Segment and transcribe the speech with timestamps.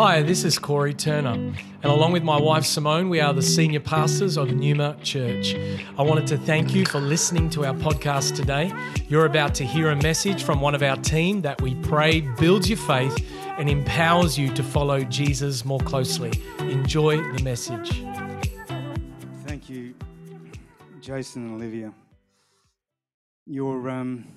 [0.00, 3.80] Hi, this is Corey Turner, and along with my wife Simone, we are the senior
[3.80, 5.56] pastors of Numa Church.
[5.98, 8.72] I wanted to thank you for listening to our podcast today.
[9.08, 12.70] You're about to hear a message from one of our team that we pray builds
[12.70, 16.30] your faith and empowers you to follow Jesus more closely.
[16.60, 18.04] Enjoy the message.
[19.46, 19.96] Thank you,
[21.00, 21.92] Jason and Olivia.
[23.46, 24.28] Your, um,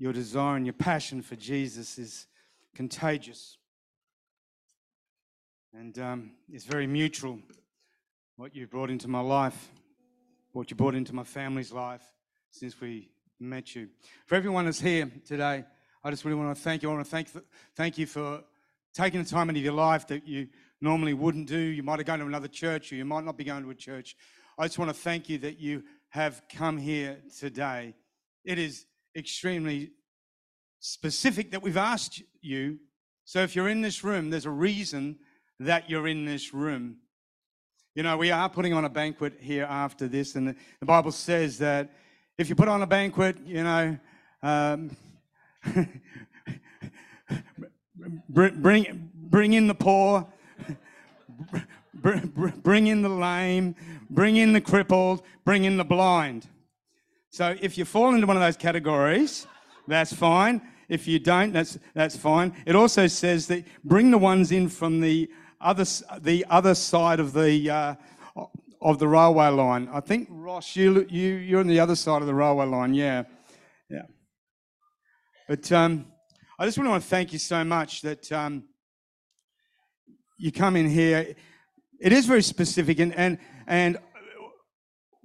[0.00, 2.26] your desire and your passion for Jesus is
[2.74, 3.58] contagious.
[5.78, 7.38] And um, it's very mutual
[8.36, 9.68] what you brought into my life,
[10.52, 12.02] what you brought into my family's life
[12.50, 13.88] since we met you.
[14.24, 15.64] For everyone that's here today,
[16.02, 16.88] I just really want to thank you.
[16.88, 17.28] I want to thank,
[17.74, 18.42] thank you for
[18.94, 20.48] taking the time out of your life that you
[20.80, 21.58] normally wouldn't do.
[21.58, 23.74] You might have gone to another church or you might not be going to a
[23.74, 24.16] church.
[24.58, 27.92] I just want to thank you that you have come here today.
[28.46, 29.90] It is extremely
[30.80, 32.78] specific that we've asked you.
[33.26, 35.18] So if you're in this room, there's a reason
[35.60, 36.96] that you're in this room.
[37.94, 41.56] You know, we are putting on a banquet here after this, and the, Bible says
[41.58, 41.92] that
[42.36, 43.98] if you put on a banquet, you know,
[44.42, 44.94] um,
[48.28, 50.26] bring, bring in the poor,
[51.94, 53.74] bring in the lame,
[54.10, 56.46] bring in the crippled, bring in the blind.
[57.30, 59.46] So if you fall into one of those categories,
[59.88, 60.60] that's fine.
[60.88, 62.54] If you don't, that's, that's fine.
[62.64, 65.30] It also says that bring the ones in from the
[65.60, 65.84] other,
[66.20, 67.94] the other side of the, uh,
[68.80, 69.88] of the railway line.
[69.92, 72.94] I think, Ross, you, you, you're on the other side of the railway line.
[72.94, 73.24] Yeah.
[73.90, 74.02] Yeah.
[75.48, 76.06] But um,
[76.58, 78.64] I just want to thank you so much that um,
[80.38, 81.34] you come in here.
[82.00, 83.98] It is very specific, and, and, and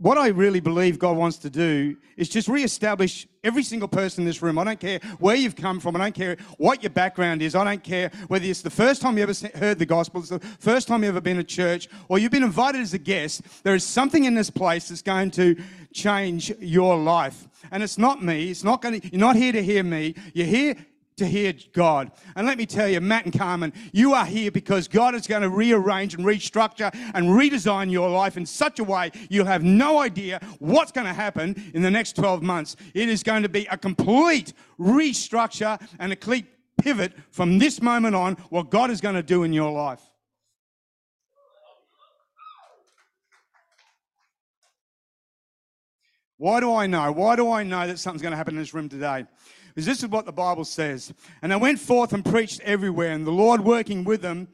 [0.01, 4.25] what I really believe God wants to do is just reestablish every single person in
[4.25, 4.57] this room.
[4.57, 5.95] I don't care where you've come from.
[5.95, 7.53] I don't care what your background is.
[7.53, 10.39] I don't care whether it's the first time you ever heard the gospel, it's the
[10.39, 13.43] first time you've ever been to church, or you've been invited as a guest.
[13.63, 15.55] There is something in this place that's going to
[15.93, 17.47] change your life.
[17.71, 18.49] And it's not me.
[18.49, 20.15] It's not going to, you're not here to hear me.
[20.33, 20.75] You're here
[21.21, 22.11] to hear God.
[22.35, 25.43] And let me tell you, Matt and Carmen, you are here because God is going
[25.43, 29.99] to rearrange and restructure and redesign your life in such a way you'll have no
[29.99, 32.75] idea what's going to happen in the next 12 months.
[32.95, 36.47] It is going to be a complete restructure and a complete
[36.81, 40.01] pivot from this moment on what God is going to do in your life.
[46.37, 47.11] Why do I know?
[47.11, 49.27] Why do I know that something's going to happen in this room today?
[49.73, 51.13] Because this is what the Bible says.
[51.41, 54.47] And they went forth and preached everywhere, and the Lord working with them,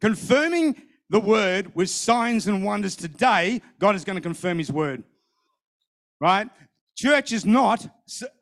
[0.00, 2.96] confirming the word with signs and wonders.
[2.96, 5.04] Today, God is going to confirm his word.
[6.20, 6.48] Right?
[6.96, 7.88] Church is not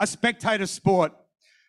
[0.00, 1.12] a spectator sport.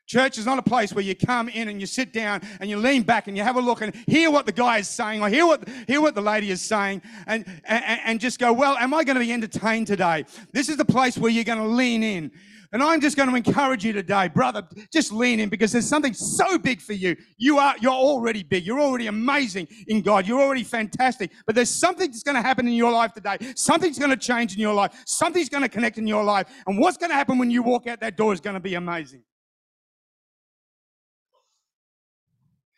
[0.08, 2.78] Church is not a place where you come in and you sit down and you
[2.78, 5.28] lean back and you have a look and hear what the guy is saying or
[5.28, 8.94] hear what, hear what the lady is saying and, and, and just go, well, am
[8.94, 10.24] I going to be entertained today?
[10.53, 12.31] This is the place where you're going to lean in.
[12.73, 16.13] And I'm just going to encourage you today, brother, just lean in because there's something
[16.13, 17.16] so big for you.
[17.38, 18.66] You are, you're already big.
[18.66, 20.28] You're already amazing in God.
[20.28, 21.31] You're already fantastic.
[21.45, 23.38] But there's something that's going to happen in your life today.
[23.55, 24.94] Something's going to change in your life.
[25.05, 26.47] Something's going to connect in your life.
[26.66, 28.75] And what's going to happen when you walk out that door is going to be
[28.75, 29.23] amazing.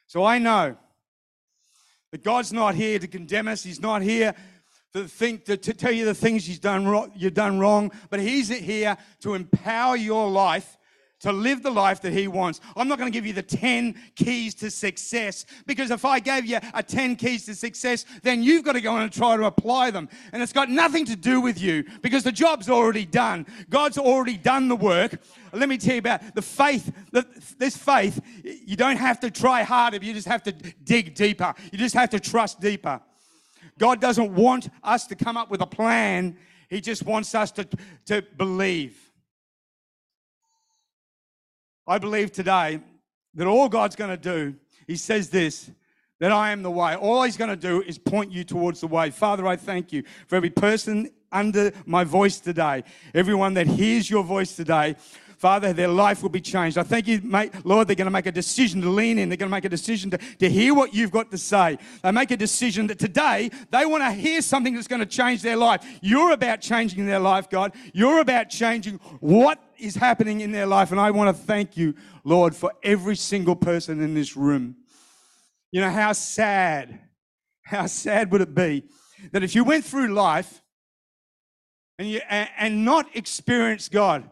[0.05, 0.75] So I know
[2.11, 3.63] that God's not here to condemn us.
[3.63, 4.35] He's not here
[4.93, 8.19] to think to, to tell you the things you've done, wrong, you've done wrong, but
[8.19, 10.77] He's here to empower your life
[11.19, 12.61] to live the life that He wants.
[12.75, 16.45] I'm not going to give you the 10 keys to success because if I gave
[16.45, 19.91] you a 10 keys to success, then you've got to go and try to apply
[19.91, 20.09] them.
[20.31, 23.45] And it's got nothing to do with you because the job's already done.
[23.69, 25.19] God's already done the work.
[25.51, 26.91] Let me tell you about the faith.
[27.57, 31.53] This faith, you don't have to try harder, you just have to dig deeper.
[31.71, 33.01] You just have to trust deeper.
[33.79, 36.37] God doesn't want us to come up with a plan,
[36.69, 37.67] He just wants us to,
[38.05, 38.95] to believe.
[41.87, 42.81] I believe today
[43.33, 44.55] that all God's going to do,
[44.85, 45.71] He says this
[46.19, 46.95] that I am the way.
[46.95, 49.09] All He's going to do is point you towards the way.
[49.09, 52.83] Father, I thank you for every person under my voice today,
[53.13, 54.95] everyone that hears your voice today.
[55.39, 56.77] Father, their life will be changed.
[56.77, 59.29] I thank you, mate, Lord, they're going to make a decision to lean in.
[59.29, 61.77] They're going to make a decision to, to hear what you've got to say.
[62.03, 65.41] They make a decision that today they want to hear something that's going to change
[65.41, 65.85] their life.
[66.01, 67.73] You're about changing their life, God.
[67.93, 70.91] You're about changing what is happening in their life.
[70.91, 71.95] And I want to thank you,
[72.25, 74.75] Lord, for every single person in this room.
[75.71, 76.99] You know, how sad,
[77.61, 78.83] how sad would it be
[79.31, 80.61] that if you went through life
[81.97, 84.29] and, you, and, not experience God,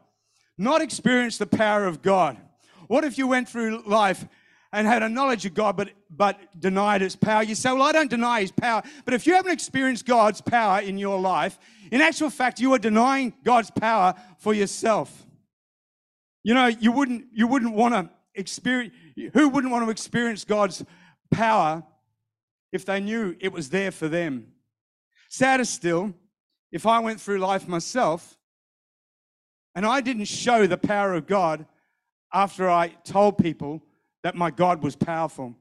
[0.58, 2.38] not experience the power of God?
[2.88, 4.26] What if you went through life
[4.72, 7.42] and had a knowledge of God, but, but denied its power.
[7.44, 8.84] You say, Well, I don't deny his power.
[9.06, 11.58] But if you haven't experienced God's power in your life,
[11.92, 15.26] in actual fact, you are denying God's power for yourself.
[16.44, 18.94] You know, you wouldn't, you wouldn't want to experience,
[19.34, 20.84] who wouldn't want to experience God's
[21.32, 21.84] power
[22.72, 24.48] if they knew it was there for them?
[25.30, 26.14] Sadder still,
[26.72, 28.37] if I went through life myself
[29.78, 31.68] and I didn't show the power of God
[32.34, 33.84] after I told people
[34.24, 35.56] that my God was powerful.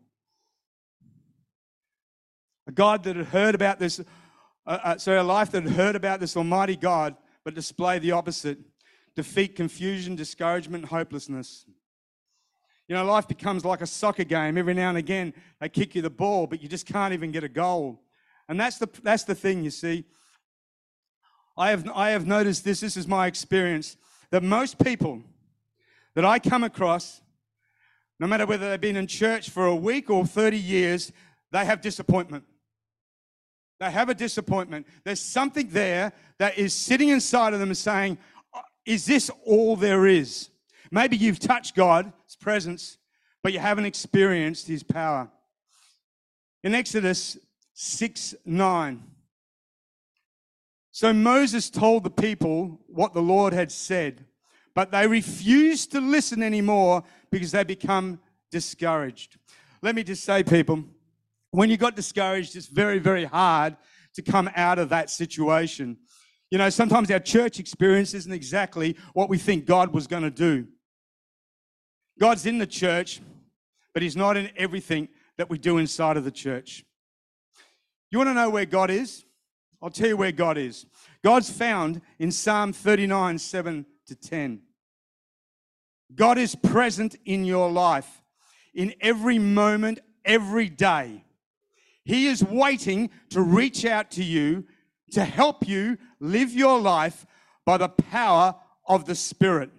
[2.66, 4.00] A God that had heard about this,
[4.66, 7.14] uh, uh, sorry, a life that had heard about this Almighty God,
[7.44, 8.56] but displayed the opposite
[9.16, 11.66] defeat, confusion, discouragement, hopelessness.
[12.88, 14.56] You know, life becomes like a soccer game.
[14.56, 17.44] Every now and again, they kick you the ball, but you just can't even get
[17.44, 18.00] a goal.
[18.48, 20.06] And that's the, that's the thing, you see.
[21.54, 23.98] I have, I have noticed this, this is my experience,
[24.30, 25.22] that most people
[26.14, 27.20] that I come across
[28.18, 31.12] no matter whether they've been in church for a week or 30 years,
[31.52, 32.44] they have disappointment.
[33.78, 34.86] They have a disappointment.
[35.04, 38.16] There's something there that is sitting inside of them saying,
[38.54, 40.48] uh, Is this all there is?
[40.90, 42.96] Maybe you've touched God's presence,
[43.42, 45.28] but you haven't experienced his power.
[46.64, 47.36] In Exodus
[47.74, 49.02] 6 9,
[50.96, 54.24] so Moses told the people what the Lord had said,
[54.74, 58.18] but they refused to listen anymore because they become
[58.50, 59.36] discouraged.
[59.82, 60.84] Let me just say, people,
[61.50, 63.76] when you got discouraged, it's very, very hard
[64.14, 65.98] to come out of that situation.
[66.50, 70.30] You know, sometimes our church experience isn't exactly what we think God was going to
[70.30, 70.66] do.
[72.18, 73.20] God's in the church,
[73.92, 76.86] but He's not in everything that we do inside of the church.
[78.10, 79.25] You want to know where God is?
[79.82, 80.86] I'll tell you where God is.
[81.22, 84.62] God's found in Psalm 39 7 to 10.
[86.14, 88.22] God is present in your life
[88.74, 91.24] in every moment, every day.
[92.04, 94.64] He is waiting to reach out to you
[95.12, 97.26] to help you live your life
[97.64, 98.54] by the power
[98.86, 99.70] of the Spirit.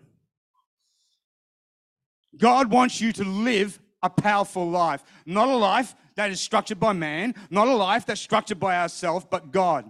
[2.38, 6.94] God wants you to live a powerful life, not a life that is structured by
[6.94, 9.90] man, not a life that's structured by ourselves, but God.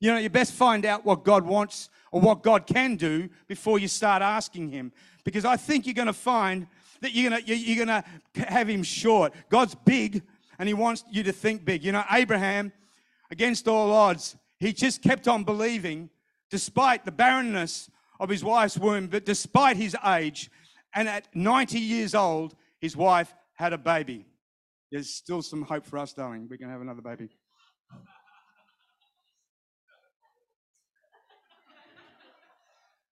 [0.00, 3.78] You know, you best find out what God wants or what God can do before
[3.78, 4.92] you start asking Him.
[5.24, 6.68] Because I think you're going to find
[7.00, 8.04] that you're going to, you're to
[8.34, 9.34] have Him short.
[9.50, 10.22] God's big
[10.58, 11.84] and He wants you to think big.
[11.84, 12.72] You know, Abraham,
[13.30, 16.10] against all odds, he just kept on believing
[16.50, 20.50] despite the barrenness of his wife's womb, but despite his age.
[20.94, 24.26] And at 90 years old, his wife had a baby.
[24.90, 26.48] There's still some hope for us, darling.
[26.50, 27.28] We're going to have another baby.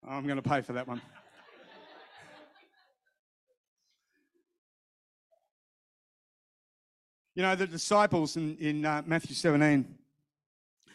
[0.08, 1.02] I'm going to pay for that one.
[7.34, 9.94] You know, the disciples in, in uh, Matthew 17,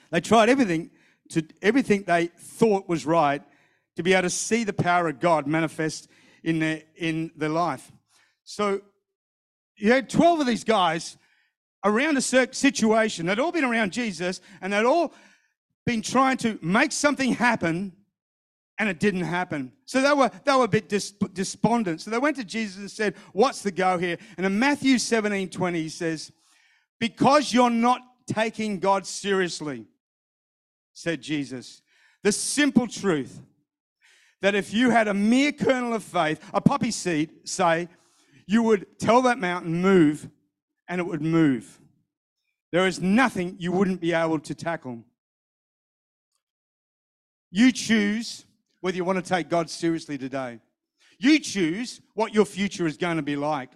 [0.09, 0.89] they tried everything
[1.29, 3.43] to everything they thought was right
[3.95, 6.09] to be able to see the power of God manifest
[6.43, 7.91] in their in their life.
[8.43, 8.81] So
[9.81, 11.17] you had 12 of these guys
[11.83, 13.25] around a situation.
[13.25, 15.13] They'd all been around Jesus and they'd all
[15.85, 17.93] been trying to make something happen
[18.77, 19.71] and it didn't happen.
[19.85, 20.87] So they were, they were a bit
[21.33, 22.01] despondent.
[22.01, 24.17] So they went to Jesus and said, What's the go here?
[24.37, 26.31] And in Matthew 17 20, he says,
[26.99, 29.85] Because you're not taking God seriously,
[30.93, 31.81] said Jesus.
[32.23, 33.41] The simple truth
[34.41, 37.87] that if you had a mere kernel of faith, a poppy seed, say,
[38.51, 40.29] you would tell that mountain, move,
[40.89, 41.79] and it would move.
[42.73, 45.05] There is nothing you wouldn't be able to tackle.
[47.49, 48.45] You choose
[48.81, 50.59] whether you want to take God seriously today.
[51.17, 53.69] You choose what your future is going to be like.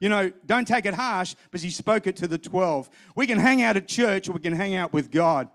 [0.00, 2.90] You know, don't take it harsh because he spoke it to the 12.
[3.14, 5.48] We can hang out at church or we can hang out with God.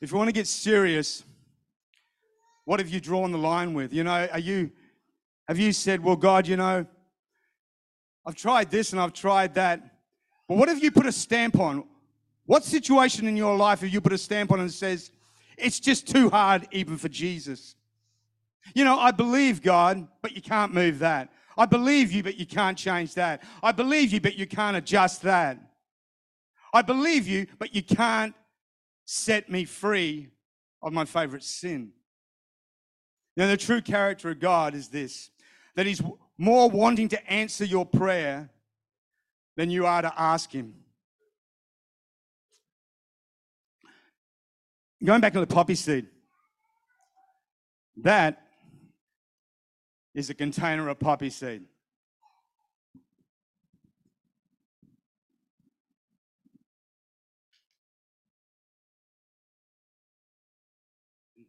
[0.00, 1.24] If you want to get serious,
[2.64, 3.92] what have you drawn the line with?
[3.92, 4.70] You know, are you
[5.48, 6.86] have you said, "Well, God, you know,
[8.26, 9.82] I've tried this and I've tried that."
[10.48, 11.84] But what have you put a stamp on?
[12.46, 15.10] What situation in your life have you put a stamp on and says,
[15.56, 17.76] it's just too hard even for Jesus?
[18.74, 21.30] You know, I believe God, but you can't move that.
[21.56, 23.42] I believe you, but you can't change that.
[23.62, 25.58] I believe you, but you can't adjust that.
[26.72, 28.34] I believe you, but you can't
[29.04, 30.28] set me free
[30.82, 31.92] of my favorite sin.
[33.36, 35.30] Now, the true character of God is this
[35.74, 36.00] that He's
[36.38, 38.50] more wanting to answer your prayer
[39.56, 40.74] than you are to ask Him.
[45.02, 46.06] Going back to the poppy seed.
[47.98, 48.40] That
[50.14, 51.64] is a container of poppy seed.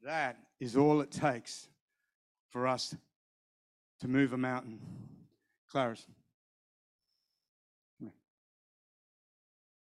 [0.03, 1.67] That is all it takes
[2.55, 2.95] for us
[3.99, 4.79] to move a mountain.
[5.69, 6.05] Clarice.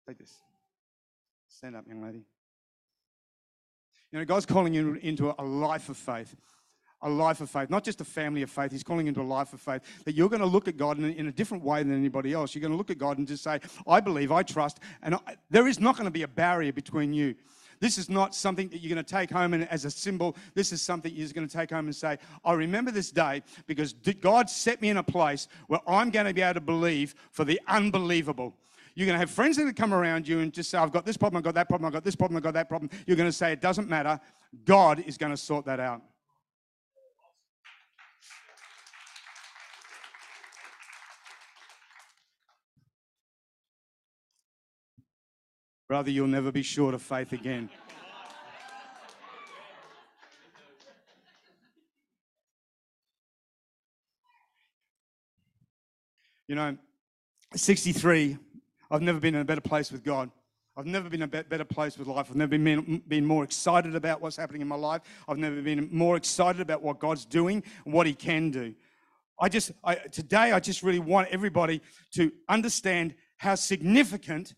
[0.07, 0.37] Take this.
[1.49, 2.23] Stand up, young lady.
[4.13, 6.33] You know, God's calling you into a life of faith.
[7.01, 8.71] A life of faith, not just a family of faith.
[8.71, 11.03] He's calling into a life of faith that you're going to look at God in,
[11.03, 12.55] in a different way than anybody else.
[12.55, 15.35] You're going to look at God and just say, I believe, I trust, and I,
[15.49, 17.35] there is not going to be a barrier between you.
[17.79, 20.35] This is not something that you're going to take home and as a symbol.
[20.53, 23.93] This is something you're going to take home and say, I remember this day because
[23.93, 27.45] God set me in a place where I'm going to be able to believe for
[27.45, 28.55] the unbelievable.
[28.95, 31.17] You're going to have friends that come around you and just say, I've got this
[31.17, 32.91] problem, I've got that problem, I've got this problem, I've got that problem.
[33.07, 34.19] You're going to say, It doesn't matter.
[34.65, 36.01] God is going to sort that out.
[45.93, 47.69] Brother, you'll never be short of faith again.
[56.47, 56.77] You know,
[57.53, 58.39] 63
[58.89, 60.31] I've never been in a better place with God.
[60.75, 62.25] I've never been in a better place with life.
[62.31, 65.03] I've never been, been more excited about what's happening in my life.
[65.27, 68.73] I've never been more excited about what God's doing and what He can do.
[69.39, 71.81] I just, I, today, I just really want everybody
[72.13, 74.55] to understand how significant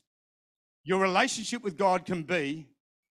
[0.85, 2.67] your relationship with God can be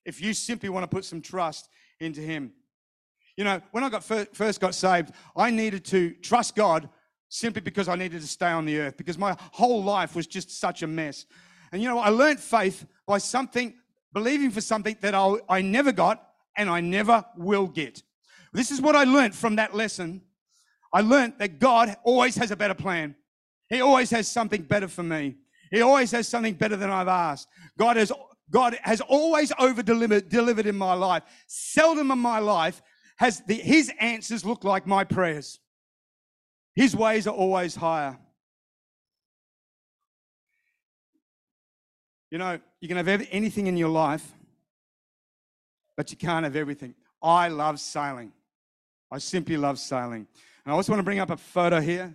[0.07, 1.69] if you simply want to put some trust
[2.01, 2.53] into Him.
[3.37, 6.89] You know, when I got first got saved, I needed to trust God
[7.29, 10.61] simply because I needed to stay on the earth, because my whole life was just
[10.61, 11.27] such a mess.
[11.73, 13.75] And you know, I learned faith by something,
[14.13, 16.25] believing for something that I'll, I never got
[16.57, 18.03] and I never will get.
[18.53, 20.23] This is what I learned from that lesson.
[20.93, 23.17] I learned that God always has a better plan.
[23.69, 25.35] He always has something better for me.
[25.71, 27.49] He always has something better than I've asked.
[27.79, 28.13] God has,
[28.51, 31.23] God has always over delivered, delivered in my life.
[31.47, 32.83] Seldom in my life
[33.17, 35.59] has the, his answers look like my prayers.
[36.75, 38.19] His ways are always higher.
[42.31, 44.29] You know, you can have anything in your life,
[45.97, 46.95] but you can't have everything.
[47.23, 48.33] I love sailing.
[49.11, 50.27] I simply love sailing.
[50.65, 52.13] And I also want to bring up a photo here.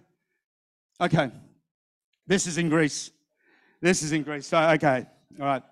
[0.99, 1.31] Okay,
[2.27, 3.11] this is in Greece.
[3.81, 4.47] This is in Greece.
[4.47, 5.05] So, okay,
[5.39, 5.63] all right.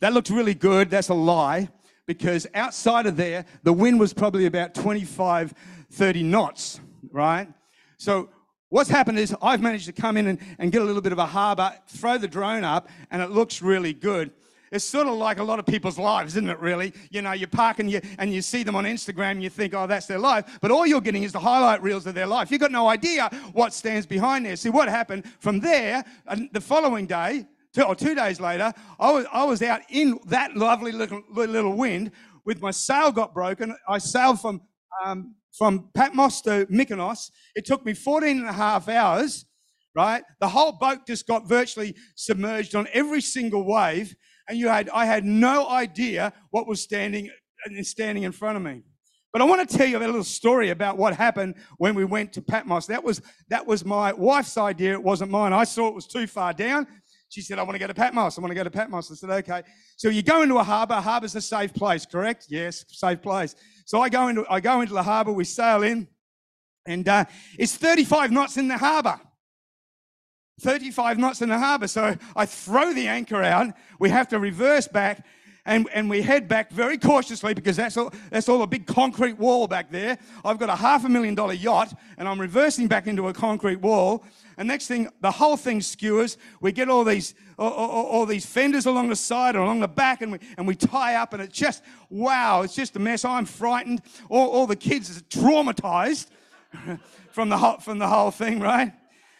[0.00, 0.90] That looked really good.
[0.90, 1.68] That's a lie
[2.06, 5.54] because outside of there, the wind was probably about 25,
[5.90, 7.48] 30 knots right?
[7.98, 8.30] So
[8.68, 11.18] what's happened is I've managed to come in and, and get a little bit of
[11.18, 14.30] a harbor, throw the drone up, and it looks really good.
[14.72, 16.92] It's sort of like a lot of people's lives, isn't it, really?
[17.10, 19.74] You know, you park and you, and you see them on Instagram and you think,
[19.74, 20.58] oh, that's their life.
[20.60, 22.50] But all you're getting is the highlight reels of their life.
[22.50, 24.56] You've got no idea what stands behind there.
[24.56, 29.12] See, what happened from there, and the following day, two, or two days later, I
[29.12, 32.10] was, I was out in that lovely little, little wind
[32.44, 33.76] with my sail got broken.
[33.88, 34.62] I sailed from
[35.04, 37.30] um, from Patmos to Mykonos.
[37.54, 39.44] It took me 14 and a half hours,
[39.94, 40.22] right?
[40.40, 44.14] The whole boat just got virtually submerged on every single wave.
[44.48, 47.30] And you had, I had no idea what was standing,
[47.82, 48.82] standing in front of me.
[49.32, 52.34] But I want to tell you a little story about what happened when we went
[52.34, 52.86] to Patmos.
[52.86, 54.92] That was, that was my wife's idea.
[54.92, 55.54] It wasn't mine.
[55.54, 56.86] I saw it was too far down.
[57.30, 58.36] She said, I want to go to Patmos.
[58.36, 59.10] I want to go to Patmos.
[59.10, 59.62] I said, okay.
[59.96, 60.96] So you go into a harbor.
[60.96, 62.46] Harbor's a safe place, correct?
[62.50, 63.54] Yes, safe place.
[63.86, 66.08] So I go into, I go into the harbor, we sail in,
[66.86, 67.24] and uh,
[67.58, 69.18] it's 35 knots in the harbor.
[70.62, 71.88] 35 knots in the harbor.
[71.88, 73.74] So I throw the anchor out.
[73.98, 75.26] We have to reverse back
[75.64, 79.38] and, and we head back very cautiously because that's all, that's all a big concrete
[79.38, 80.18] wall back there.
[80.44, 83.80] I've got a half a million dollar yacht and I'm reversing back into a concrete
[83.80, 84.24] wall.
[84.56, 86.36] And next thing, the whole thing skewers.
[86.60, 89.88] We get all these, all, all, all, these fenders along the side and along the
[89.88, 93.24] back, and we, and we tie up, and it's just, wow, it's just a mess.
[93.24, 94.02] I'm frightened.
[94.28, 96.26] All, all the kids are traumatized
[97.30, 98.92] from the, whole, from the whole thing, right?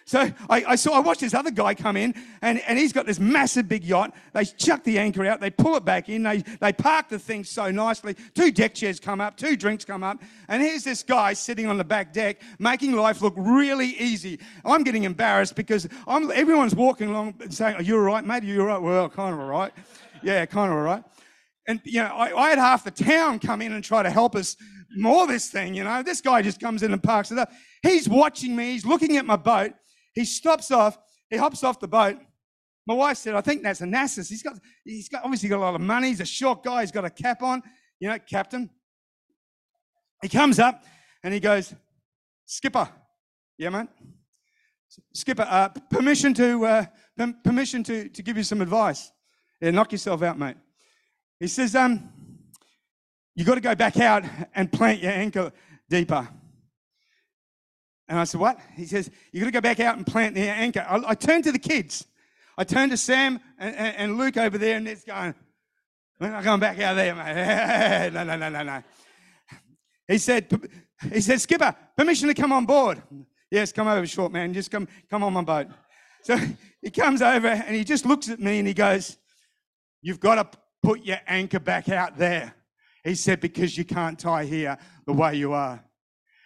[0.05, 3.07] So I, I, saw, I watched this other guy come in, and, and he's got
[3.07, 4.15] this massive big yacht.
[4.33, 7.45] They chuck the anchor out, they pull it back in, they, they park the thing
[7.45, 8.17] so nicely.
[8.35, 11.79] Two deck chairs come up, two drinks come up, and here's this guy sitting on
[11.79, 14.39] the back deck making life look really easy.
[14.65, 18.43] I'm getting embarrassed because I'm, everyone's walking along and saying, Are you all right, mate?
[18.43, 18.83] Are you all right?
[18.83, 19.73] Well, kind of all right.
[20.23, 21.03] Yeah, kind of all right.
[21.69, 24.35] And, you know, I, I had half the town come in and try to help
[24.35, 24.57] us
[24.97, 26.03] moor this thing, you know.
[26.03, 27.51] This guy just comes in and parks it up.
[27.83, 29.73] He's watching me, he's looking at my boat.
[30.15, 30.99] He stops off,
[31.31, 32.19] he hops off the boat.
[32.87, 34.29] My wife said, I think that's Onassis.
[34.29, 36.09] He's got, he's got obviously got a lot of money.
[36.09, 36.81] He's a short guy.
[36.81, 37.63] He's got a cap on,
[38.01, 38.69] you know, captain.
[40.21, 40.85] He comes up
[41.23, 41.75] and he goes,
[42.47, 42.89] Skipper.
[43.57, 43.89] Yeah, mate?
[45.15, 46.85] Skipper, uh, permission to uh,
[47.45, 49.11] permission to, to give you some advice.
[49.61, 50.57] Yeah, knock yourself out, mate.
[51.39, 52.11] He says, um,
[53.35, 55.53] you got to go back out and plant your anchor
[55.89, 56.29] deeper.
[58.13, 58.61] And I said, what?
[58.77, 60.85] He says, you got to go back out and plant the anchor.
[60.87, 62.07] I, I turned to the kids.
[62.59, 65.35] I turned to Sam and, and, and Luke over there, and it's going,
[66.21, 68.13] we're not going back out there, mate.
[68.13, 68.83] no, no, no, no, no.
[70.07, 70.47] He said,
[71.11, 73.01] he said, Skipper, permission to come on board.
[73.51, 74.53] Yes, come over, short man.
[74.53, 75.69] Just come, come on my boat.
[76.23, 76.37] So
[76.83, 79.17] he comes over and he just looks at me and he goes,
[80.03, 82.55] You've got to put your anchor back out there.
[83.05, 84.77] He said, Because you can't tie here
[85.07, 85.83] the way you are.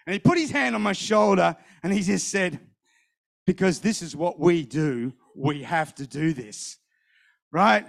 [0.07, 2.61] And he put his hand on my shoulder and he just said,
[3.47, 6.79] Because this is what we do, we have to do this.
[7.51, 7.87] Right?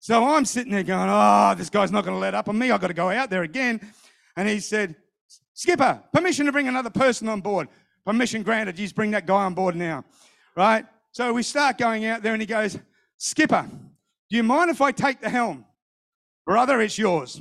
[0.00, 2.70] So I'm sitting there going, Oh, this guy's not going to let up on me.
[2.70, 3.80] I've got to go out there again.
[4.36, 4.94] And he said,
[5.54, 7.68] Skipper, permission to bring another person on board.
[8.04, 8.78] Permission granted.
[8.78, 10.04] You just bring that guy on board now.
[10.56, 10.84] Right?
[11.12, 12.78] So we start going out there and he goes,
[13.16, 13.66] Skipper,
[14.28, 15.64] do you mind if I take the helm?
[16.44, 17.40] Brother, it's yours.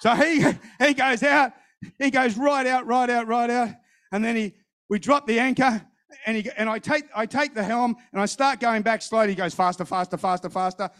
[0.00, 0.44] So he,
[0.84, 1.52] he goes out,
[1.98, 3.70] he goes right out, right out, right out.
[4.12, 4.54] And then he,
[4.88, 5.84] we drop the anchor
[6.26, 9.28] and, he, and I, take, I take the helm and I start going back slowly.
[9.28, 10.90] He goes faster, faster, faster, faster.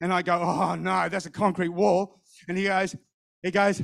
[0.00, 2.20] And I go, oh no, that's a concrete wall.
[2.48, 2.96] And he goes,
[3.42, 3.82] he goes,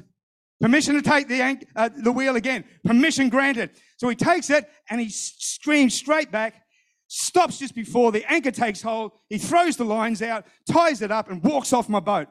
[0.61, 2.64] permission to take the, anch- uh, the wheel again.
[2.85, 3.71] Permission granted.
[3.99, 6.62] So he takes it and he screams straight back
[7.09, 9.12] stops just before the anchor takes hold.
[9.29, 12.29] He throws the lines out, ties it up, and walks off my boat.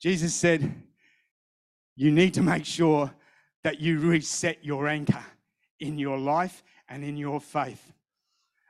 [0.00, 0.74] Jesus said,
[1.94, 3.12] You need to make sure
[3.62, 5.24] that you reset your anchor
[5.78, 7.92] in your life and in your faith.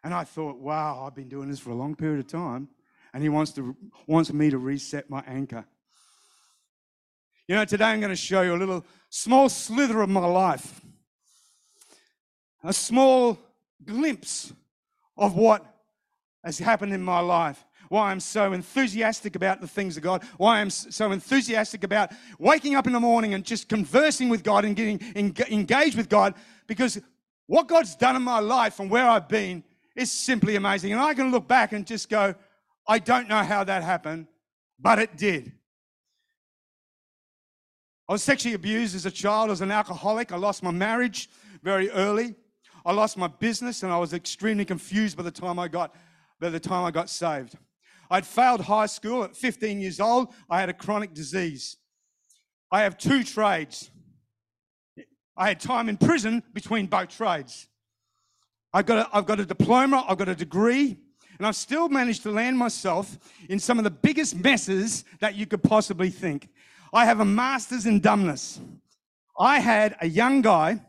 [0.03, 2.69] And I thought, wow, I've been doing this for a long period of time,
[3.13, 5.65] and he wants, to, wants me to reset my anchor.
[7.47, 10.81] You know, today I'm going to show you a little small slither of my life
[12.63, 13.39] a small
[13.85, 14.53] glimpse
[15.17, 15.65] of what
[16.45, 17.65] has happened in my life.
[17.91, 20.23] Why I'm so enthusiastic about the things of God.
[20.37, 24.65] Why I'm so enthusiastic about waking up in the morning and just conversing with God
[24.65, 26.35] and getting engaged with God.
[26.69, 27.01] Because
[27.49, 29.65] what God's done in my life and where I've been
[29.97, 30.93] is simply amazing.
[30.93, 32.37] And I can look back and just go,
[32.87, 34.29] I don't know how that happened,
[34.79, 35.51] but it did.
[38.09, 40.31] I was sexually abused as a child, as an alcoholic.
[40.31, 41.29] I lost my marriage
[41.61, 42.37] very early.
[42.87, 45.93] I lost my business and I was extremely confused by the time I got,
[46.39, 47.57] by the time I got saved.
[48.11, 50.33] I'd failed high school at 15 years old.
[50.49, 51.77] I had a chronic disease.
[52.71, 53.91] I have two trades.
[55.37, 57.69] I had time in prison between both trades.
[58.73, 60.97] I've got, a, I've got a diploma, I've got a degree,
[61.39, 63.19] and I've still managed to land myself
[63.49, 66.49] in some of the biggest messes that you could possibly think.
[66.93, 68.61] I have a master's in dumbness.
[69.39, 70.81] I had a young guy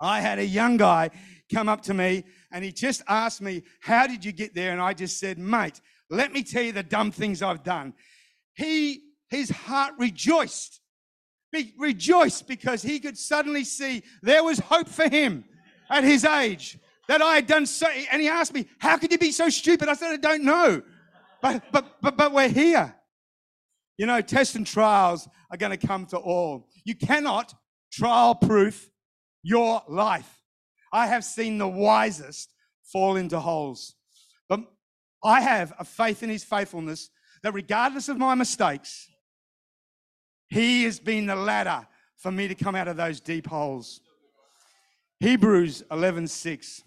[0.00, 1.10] I had a young guy
[1.52, 4.72] come up to me and he just asked me, How did you get there?
[4.72, 7.94] And I just said, Mate, let me tell you the dumb things I've done.
[8.54, 10.80] He, his heart rejoiced.
[11.52, 15.44] Be, rejoiced because he could suddenly see there was hope for him
[15.88, 17.88] at his age that I had done so.
[18.12, 19.88] And he asked me, How could you be so stupid?
[19.88, 20.82] I said, I don't know.
[21.42, 22.94] But, but, but, but we're here.
[23.96, 26.68] You know, tests and trials are going to come to all.
[26.84, 27.54] You cannot
[27.92, 28.90] trial proof
[29.42, 30.42] your life.
[30.92, 32.52] I have seen the wisest
[32.92, 33.94] fall into holes.
[34.48, 34.60] But
[35.22, 37.10] I have a faith in his faithfulness
[37.42, 39.08] that regardless of my mistakes,
[40.48, 44.00] he has been the ladder for me to come out of those deep holes.
[45.20, 46.82] Hebrews 11:6.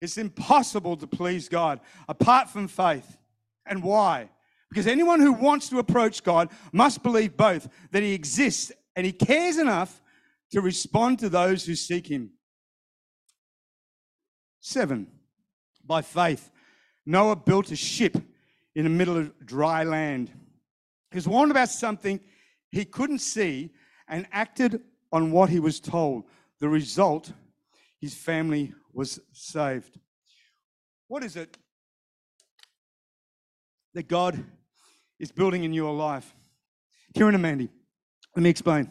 [0.00, 3.18] It's impossible to please God apart from faith.
[3.66, 4.30] And why?
[4.70, 9.12] Because anyone who wants to approach God must believe both that he exists and he
[9.12, 10.00] cares enough
[10.52, 12.32] to respond to those who seek him.
[14.60, 15.08] Seven,
[15.84, 16.49] by faith,
[17.10, 18.16] Noah built a ship
[18.76, 20.30] in the middle of dry land.
[21.10, 22.20] He was warned about something
[22.70, 23.70] he couldn't see
[24.08, 26.24] and acted on what he was told.
[26.60, 27.32] The result,
[28.00, 29.98] his family was saved.
[31.08, 31.58] What is it
[33.94, 34.44] that God
[35.18, 36.32] is building in your life?
[37.12, 37.70] Kieran and Mandy,
[38.36, 38.88] let me explain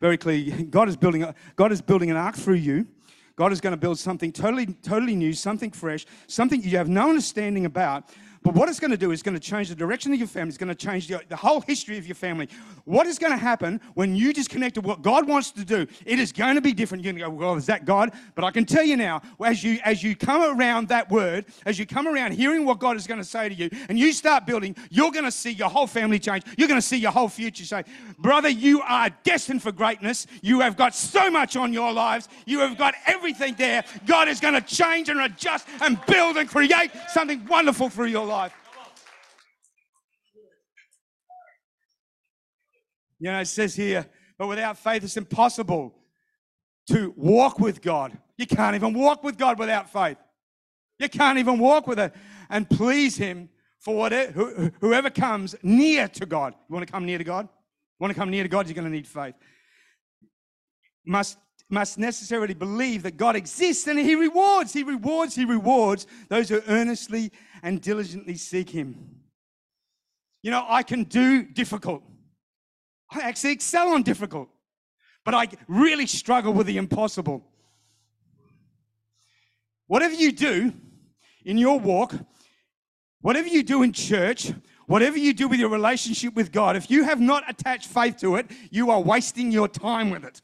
[0.00, 0.64] very clearly.
[0.64, 2.88] God is building, God is building an ark through you.
[3.36, 7.10] God is going to build something totally, totally new, something fresh, something you have no
[7.10, 8.08] understanding about.
[8.46, 10.50] But what it's going to do is going to change the direction of your family.
[10.50, 12.48] It's going to change the, the whole history of your family.
[12.84, 15.84] What is going to happen when you disconnect to what God wants to do?
[16.04, 17.02] It is going to be different.
[17.02, 18.12] You're going to go, well, is that God?
[18.36, 21.76] But I can tell you now, as you as you come around that word, as
[21.76, 24.46] you come around hearing what God is going to say to you, and you start
[24.46, 26.44] building, you're going to see your whole family change.
[26.56, 27.88] You're going to see your whole future change.
[28.16, 30.28] Brother, you are destined for greatness.
[30.40, 32.28] You have got so much on your lives.
[32.44, 33.82] You have got everything there.
[34.06, 38.24] God is going to change and adjust and build and create something wonderful through your
[38.24, 38.52] life life.
[43.18, 44.06] You know, it says here,
[44.38, 45.94] but without faith, it's impossible
[46.90, 48.16] to walk with God.
[48.36, 50.18] You can't even walk with God without faith.
[50.98, 52.12] You can't even walk with it
[52.50, 53.48] and please Him
[53.80, 56.54] for whatever, whoever comes near to God.
[56.68, 57.44] You want to come near to God?
[57.44, 58.66] You want to come near to God?
[58.66, 59.34] You're going to need faith.
[61.06, 66.48] Must must necessarily believe that God exists and He rewards, He rewards, He rewards those
[66.48, 69.16] who earnestly and diligently seek Him.
[70.42, 72.02] You know, I can do difficult.
[73.10, 74.48] I actually excel on difficult,
[75.24, 77.44] but I really struggle with the impossible.
[79.88, 80.72] Whatever you do
[81.44, 82.14] in your walk,
[83.20, 84.52] whatever you do in church,
[84.86, 88.36] whatever you do with your relationship with God, if you have not attached faith to
[88.36, 90.42] it, you are wasting your time with it.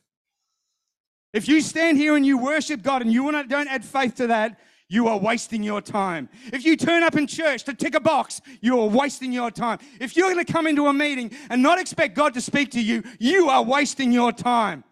[1.33, 4.59] If you stand here and you worship God and you don't add faith to that,
[4.89, 6.29] you are wasting your time.
[6.53, 9.79] If you turn up in church to tick a box, you are wasting your time.
[9.99, 12.83] If you're going to come into a meeting and not expect God to speak to
[12.83, 14.85] you, you are wasting your time.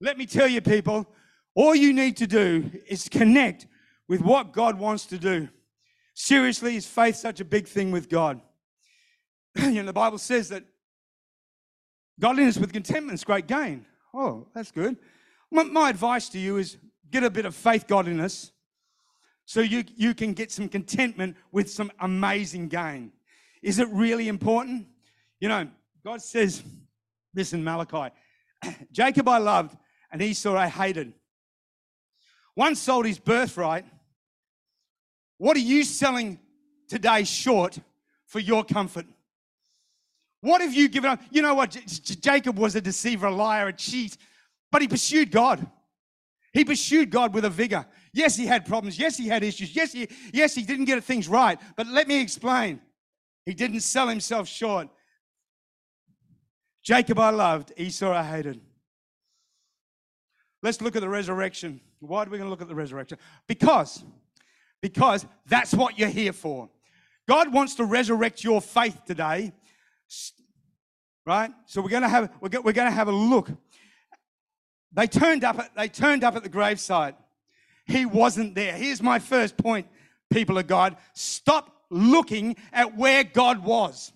[0.00, 1.08] Let me tell you, people,
[1.56, 3.66] all you need to do is connect
[4.06, 5.48] with what God wants to do.
[6.14, 8.40] Seriously, is faith such a big thing with God?
[9.56, 10.62] you know, the Bible says that
[12.20, 13.86] godliness with contentment is great gain.
[14.12, 14.96] Oh, that's good.
[15.50, 16.78] My, advice to you is
[17.10, 18.52] get a bit of faith godliness
[19.44, 23.12] so you, you can get some contentment with some amazing gain.
[23.62, 24.86] Is it really important?
[25.40, 25.68] You know,
[26.04, 26.62] God says
[27.36, 28.14] in Malachi
[28.92, 29.76] Jacob I loved,
[30.10, 31.12] and Esau I hated.
[32.54, 33.84] One sold his birthright.
[35.38, 36.38] What are you selling
[36.88, 37.78] today short
[38.26, 39.06] for your comfort?
[40.40, 41.20] What have you given up?
[41.30, 41.70] You know what?
[41.70, 44.16] J- Jacob was a deceiver, a liar, a cheat.
[44.74, 45.64] But he pursued God.
[46.52, 47.86] He pursued God with a vigor.
[48.12, 48.98] Yes, he had problems.
[48.98, 49.76] Yes, he had issues.
[49.76, 51.60] Yes, he, yes, he didn't get things right.
[51.76, 52.80] But let me explain.
[53.46, 54.88] He didn't sell himself short.
[56.82, 58.60] Jacob I loved, Esau I hated.
[60.60, 61.80] Let's look at the resurrection.
[62.00, 63.18] Why are we going to look at the resurrection?
[63.46, 64.02] Because,
[64.82, 66.68] because that's what you're here for.
[67.28, 69.52] God wants to resurrect your faith today,
[71.24, 71.52] right?
[71.66, 73.52] So we're going to have we're going to have a look
[74.94, 77.16] they turned up at, they turned up at the graveside.
[77.86, 78.72] He wasn't there.
[78.72, 79.86] Here's my first point,
[80.30, 80.96] people of God.
[81.12, 84.12] Stop looking at where God was.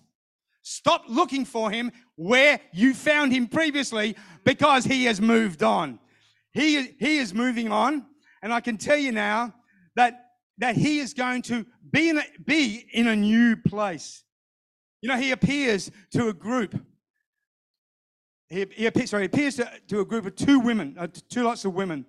[0.63, 5.99] Stop looking for him where you found him previously because he has moved on.
[6.51, 8.05] He, he is moving on,
[8.41, 9.53] and I can tell you now
[9.95, 10.25] that,
[10.57, 14.23] that he is going to be in, a, be in a new place.
[15.01, 16.75] You know, he appears to a group
[18.49, 21.65] he, he appears, sorry, appears to, to, a group of two women, uh, two lots
[21.65, 22.05] of women.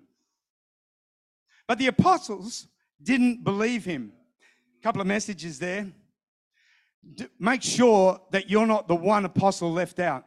[1.67, 2.67] But the apostles
[3.01, 4.11] didn't believe him.
[4.79, 5.91] A couple of messages there.
[7.15, 10.25] D- make sure that you're not the one apostle left out.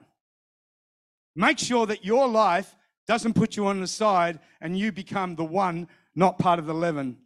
[1.35, 5.45] Make sure that your life doesn't put you on the side and you become the
[5.45, 7.19] one not part of the leaven.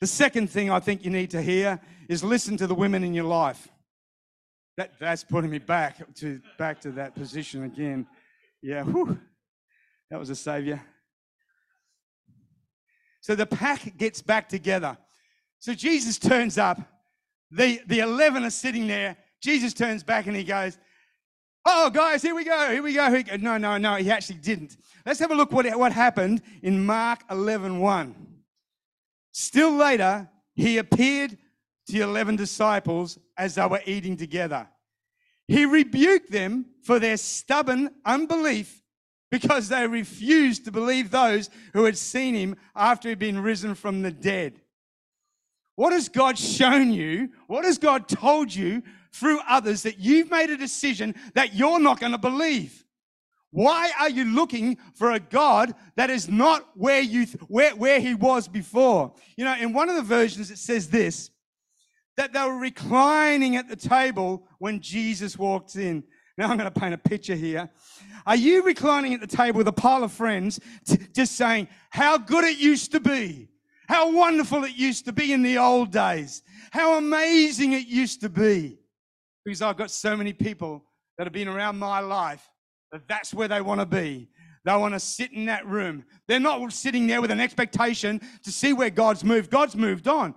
[0.00, 3.14] The second thing I think you need to hear is listen to the women in
[3.14, 3.68] your life.
[4.76, 8.06] That, that's putting me back to, back to that position again.
[8.64, 9.18] Yeah, whew,
[10.10, 10.82] that was a savior.
[13.20, 14.96] So the pack gets back together.
[15.58, 16.80] So Jesus turns up.
[17.50, 19.18] The, the 11 are sitting there.
[19.42, 20.78] Jesus turns back and he goes,
[21.66, 22.70] Oh, guys, here we go.
[22.70, 23.04] Here we go.
[23.04, 23.36] Here we go.
[23.36, 24.78] No, no, no, he actually didn't.
[25.04, 28.14] Let's have a look what, what happened in Mark 11 1.
[29.32, 31.36] Still later, he appeared
[31.86, 34.66] to the 11 disciples as they were eating together.
[35.48, 38.82] He rebuked them for their stubborn unbelief
[39.30, 44.02] because they refused to believe those who had seen him after he'd been risen from
[44.02, 44.60] the dead.
[45.76, 47.30] What has God shown you?
[47.46, 52.00] What has God told you through others that you've made a decision that you're not
[52.00, 52.84] going to believe?
[53.50, 58.14] Why are you looking for a God that is not where you where, where he
[58.14, 59.12] was before?
[59.36, 61.30] You know, in one of the versions it says this
[62.16, 66.04] that they were reclining at the table when Jesus walked in.
[66.36, 67.70] Now I'm going to paint a picture here.
[68.26, 72.18] Are you reclining at the table with a pile of friends, t- just saying how
[72.18, 73.48] good it used to be?
[73.88, 76.42] How wonderful it used to be in the old days.
[76.70, 78.78] How amazing it used to be.
[79.44, 80.84] Because I've got so many people
[81.18, 82.48] that have been around my life
[82.92, 84.28] that that's where they want to be.
[84.64, 86.04] They want to sit in that room.
[86.26, 89.50] They're not sitting there with an expectation to see where God's moved.
[89.50, 90.34] God's moved on.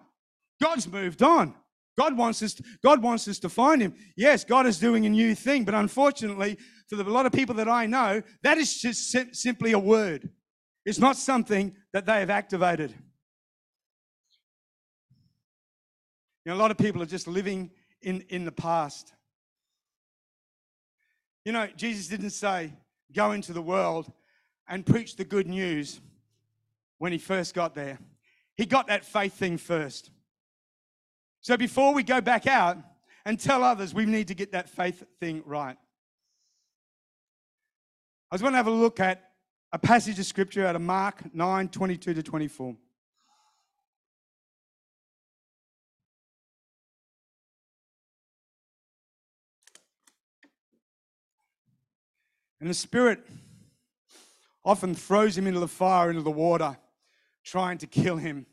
[0.61, 1.55] God's moved on.
[1.97, 2.53] God wants us.
[2.55, 3.95] To, God wants us to find Him.
[4.15, 6.57] Yes, God is doing a new thing, but unfortunately,
[6.88, 9.79] for the, a lot of people that I know, that is just sim- simply a
[9.79, 10.29] word.
[10.86, 12.91] It's not something that they have activated.
[16.45, 19.12] You know, a lot of people are just living in, in the past.
[21.43, 22.71] You know, Jesus didn't say,
[23.13, 24.12] go into the world
[24.69, 25.99] and preach the good news
[26.99, 27.97] when he first got there.
[28.55, 30.12] He got that faith thing first.
[31.47, 32.77] So before we go back out
[33.23, 35.77] and tell others, we need to get that faith thing right.
[38.29, 39.31] I just want to have a look at
[39.71, 42.75] a passage of scripture out of Mark 9 22 to 24.
[52.60, 53.25] And the Spirit
[54.65, 56.77] often throws him into the fire, into the water,
[57.45, 58.45] trying to kill him.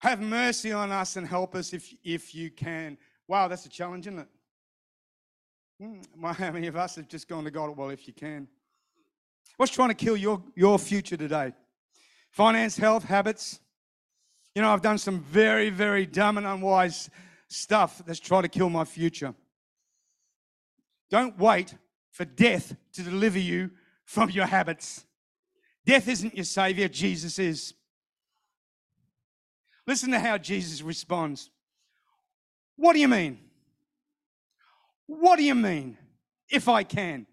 [0.00, 2.96] Have mercy on us and help us if, if you can.
[3.28, 4.28] Wow, that's a challenge, isn't it?
[5.80, 8.48] Hmm, how many of us have just gone to God, well, if you can?
[9.56, 11.52] What's trying to kill your, your future today?
[12.30, 13.60] Finance, health, habits.
[14.54, 17.10] You know, I've done some very, very dumb and unwise
[17.48, 19.34] stuff that's trying to kill my future.
[21.10, 21.74] Don't wait
[22.10, 23.70] for death to deliver you
[24.04, 25.04] from your habits.
[25.84, 27.74] Death isn't your savior, Jesus is.
[29.90, 31.50] Listen to how Jesus responds.
[32.76, 33.40] What do you mean?
[35.08, 35.98] What do you mean?
[36.48, 37.26] If I can,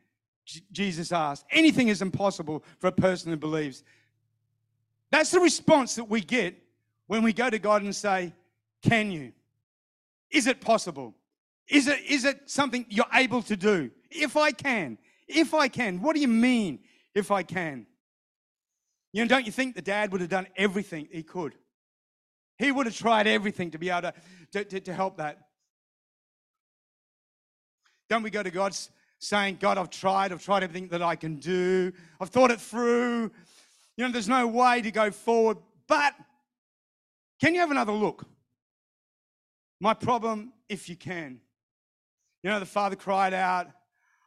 [0.44, 1.46] J- Jesus asked.
[1.52, 3.84] Anything is impossible for a person who believes.
[5.12, 6.56] That's the response that we get
[7.06, 8.34] when we go to God and say,
[8.82, 9.34] Can you?
[10.32, 11.14] Is it possible?
[11.68, 13.92] Is it, is it something you're able to do?
[14.10, 14.98] If I can.
[15.28, 16.02] If I can.
[16.02, 16.80] What do you mean,
[17.14, 17.86] if I can?
[19.14, 21.54] You know, don't you think the dad would have done everything he could?
[22.58, 24.14] He would have tried everything to be able to,
[24.52, 25.48] to, to, to help that.
[28.10, 28.76] Don't we go to God
[29.20, 33.32] saying, God, I've tried, I've tried everything that I can do, I've thought it through.
[33.96, 36.14] You know, there's no way to go forward, but
[37.42, 38.26] can you have another look?
[39.80, 41.40] My problem, if you can.
[42.44, 43.68] You know, the father cried out,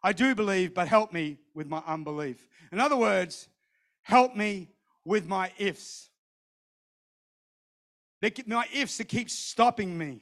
[0.02, 2.48] I do believe, but help me with my unbelief.
[2.72, 3.48] In other words,
[4.02, 4.68] help me
[5.04, 6.09] with my ifs.
[8.46, 10.20] My ifs that keep stopping me.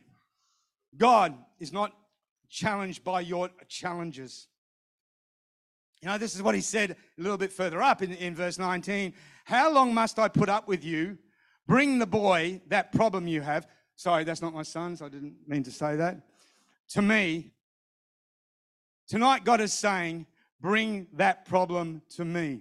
[0.96, 1.92] God is not
[2.48, 4.46] challenged by your challenges.
[6.00, 8.58] You know, this is what he said a little bit further up in, in verse
[8.58, 9.12] 19.
[9.44, 11.18] How long must I put up with you?
[11.66, 13.66] Bring the boy, that problem you have.
[13.96, 15.02] Sorry, that's not my son's.
[15.02, 16.20] I didn't mean to say that.
[16.90, 17.52] To me,
[19.08, 20.26] Tonight, God is saying,
[20.60, 22.60] bring that problem to me.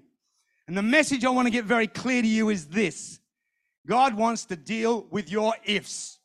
[0.65, 3.19] And the message I want to get very clear to you is this
[3.88, 6.19] God wants to deal with your ifs.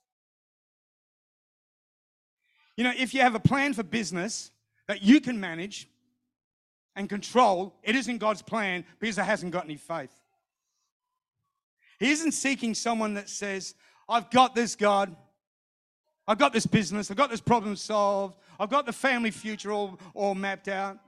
[2.77, 4.51] You know, if you have a plan for business
[4.89, 5.89] that you can manage
[6.97, 10.13] and control, it isn't God's plan because it hasn't got any faith.
[11.99, 13.75] He isn't seeking someone that says,
[14.09, 15.15] I've got this, God.
[16.27, 17.11] I've got this business.
[17.11, 18.37] I've got this problem solved.
[18.59, 20.99] I've got the family future all, all mapped out.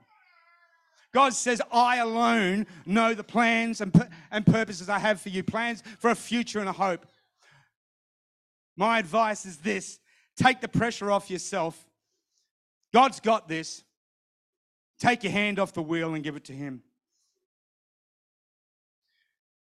[1.15, 5.81] God says, I alone know the plans and, and purposes I have for you, plans
[5.97, 7.05] for a future and a hope.
[8.75, 10.01] My advice is this
[10.35, 11.81] take the pressure off yourself.
[12.93, 13.85] God's got this.
[14.99, 16.83] Take your hand off the wheel and give it to Him.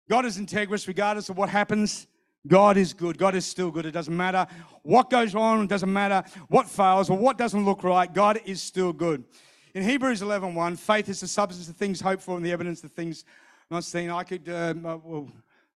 [0.08, 2.06] God is integrous regardless of what happens
[2.46, 3.18] God is good.
[3.18, 3.86] God is still good.
[3.86, 4.46] It doesn't matter
[4.82, 8.10] what goes on, it doesn't matter what fails or what doesn't look right.
[8.12, 9.24] God is still good.
[9.72, 12.82] In Hebrews 11 1, faith is the substance of things hoped for and the evidence
[12.82, 13.24] of things
[13.70, 14.10] not seen.
[14.10, 15.28] I could, um, uh, well,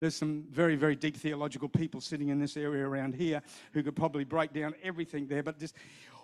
[0.02, 3.96] there's some very, very deep theological people sitting in this area around here who could
[3.96, 5.44] probably break down everything there.
[5.44, 5.76] But just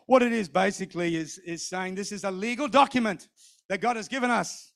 [0.07, 3.27] what it is basically is, is saying this is a legal document
[3.67, 4.71] that God has given us.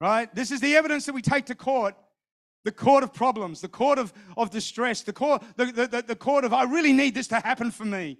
[0.00, 0.34] Right?
[0.34, 1.94] This is the evidence that we take to court
[2.64, 6.44] the court of problems, the court of, of distress, the court, the, the, the court
[6.44, 8.18] of, I really need this to happen for me.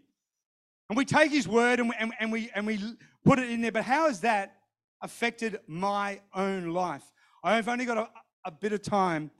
[0.88, 2.78] And we take his word and we, and, and, we, and we
[3.24, 3.72] put it in there.
[3.72, 4.56] But how has that
[5.00, 7.02] affected my own life?
[7.42, 8.08] I've only got a,
[8.44, 9.30] a bit of time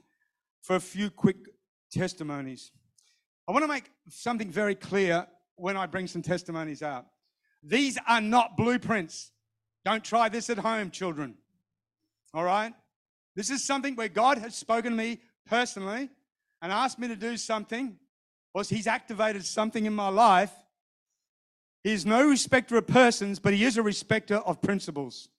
[0.61, 1.37] for a few quick
[1.91, 2.71] testimonies.
[3.47, 7.05] I want to make something very clear when I bring some testimonies out.
[7.63, 9.31] These are not blueprints.
[9.83, 11.35] Don't try this at home, children.
[12.33, 12.73] All right?
[13.35, 16.09] This is something where God has spoken to me personally,
[16.61, 17.97] and asked me to do something,
[18.53, 20.51] or He's activated something in my life,
[21.85, 25.29] He is no respecter of persons, but He is a respecter of principles.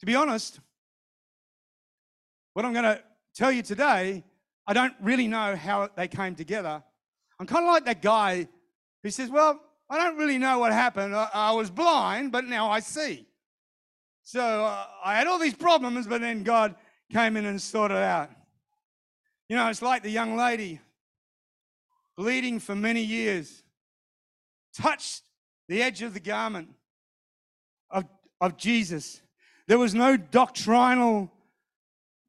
[0.00, 0.58] To be honest,
[2.52, 3.00] what I'm going to
[3.36, 4.24] tell you today,
[4.66, 6.82] I don't really know how they came together.
[7.38, 8.48] I'm kind of like that guy
[9.04, 11.14] who says, Well, I don't really know what happened.
[11.14, 13.28] I, I was blind, but now I see.
[14.24, 16.74] So uh, I had all these problems, but then God
[17.12, 18.30] came in and sorted out.
[19.48, 20.80] You know, it's like the young lady
[22.16, 23.62] bleeding for many years,
[24.76, 25.22] touched
[25.68, 26.68] the edge of the garment
[27.90, 28.04] of,
[28.40, 29.22] of Jesus.
[29.66, 31.32] There was no doctrinal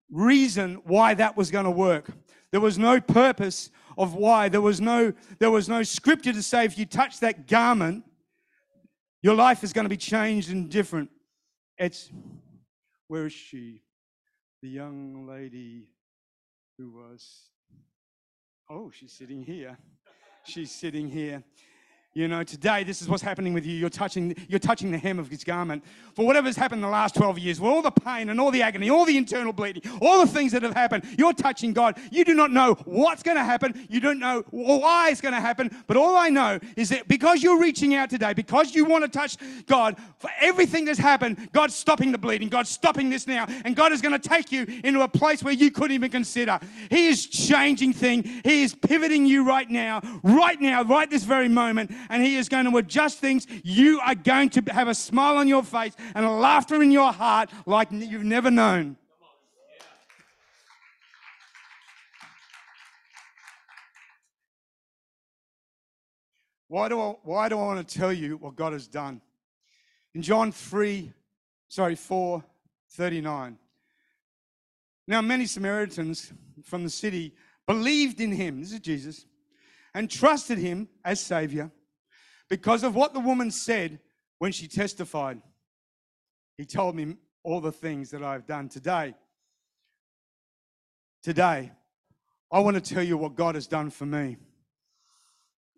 [0.10, 2.10] reason why that was going to work.
[2.52, 4.50] There was no purpose of why.
[4.50, 8.06] There was no, there was no scripture to say if you touch that garment,
[9.22, 11.10] your life is going to be changed and different.
[11.78, 12.10] It's,
[13.08, 13.82] where is she?
[14.62, 15.90] The young lady
[16.78, 17.50] who was,
[18.70, 19.78] oh, she's sitting here.
[20.46, 21.44] She's sitting here.
[22.18, 23.76] You know, today this is what's happening with you.
[23.76, 25.84] You're touching, you're touching the hem of his garment.
[26.16, 28.64] For whatever's happened in the last 12 years, with all the pain and all the
[28.64, 32.00] agony, all the internal bleeding, all the things that have happened, you're touching God.
[32.10, 33.86] You do not know what's going to happen.
[33.88, 35.70] You don't know why it's going to happen.
[35.86, 39.10] But all I know is that because you're reaching out today, because you want to
[39.12, 42.50] touch God, for everything that's happened, God's stopping the bleeding.
[42.50, 43.46] God's stopping this now.
[43.64, 46.60] And God is going to take you into a place where you couldn't even consider.
[46.90, 48.28] He is changing things.
[48.44, 52.50] He is pivoting you right now, right now, right this very moment and He is
[52.50, 53.48] going to adjust things.
[53.64, 57.12] You are going to have a smile on your face and a laughter in your
[57.12, 58.98] heart like you've never known.
[66.70, 69.22] Why do, I, why do I want to tell you what God has done?
[70.14, 71.14] In John 3,
[71.70, 72.44] sorry, 4,
[72.92, 73.58] 39.
[75.08, 77.34] Now, many Samaritans from the city
[77.66, 79.26] believed in him, this is Jesus,
[79.94, 81.72] and trusted him as Savior
[82.50, 84.00] because of what the woman said
[84.40, 85.42] when she testified.
[86.58, 89.16] He told me all the things that I've done today.
[91.24, 91.72] Today,
[92.52, 94.38] I want to tell you what God has done for me.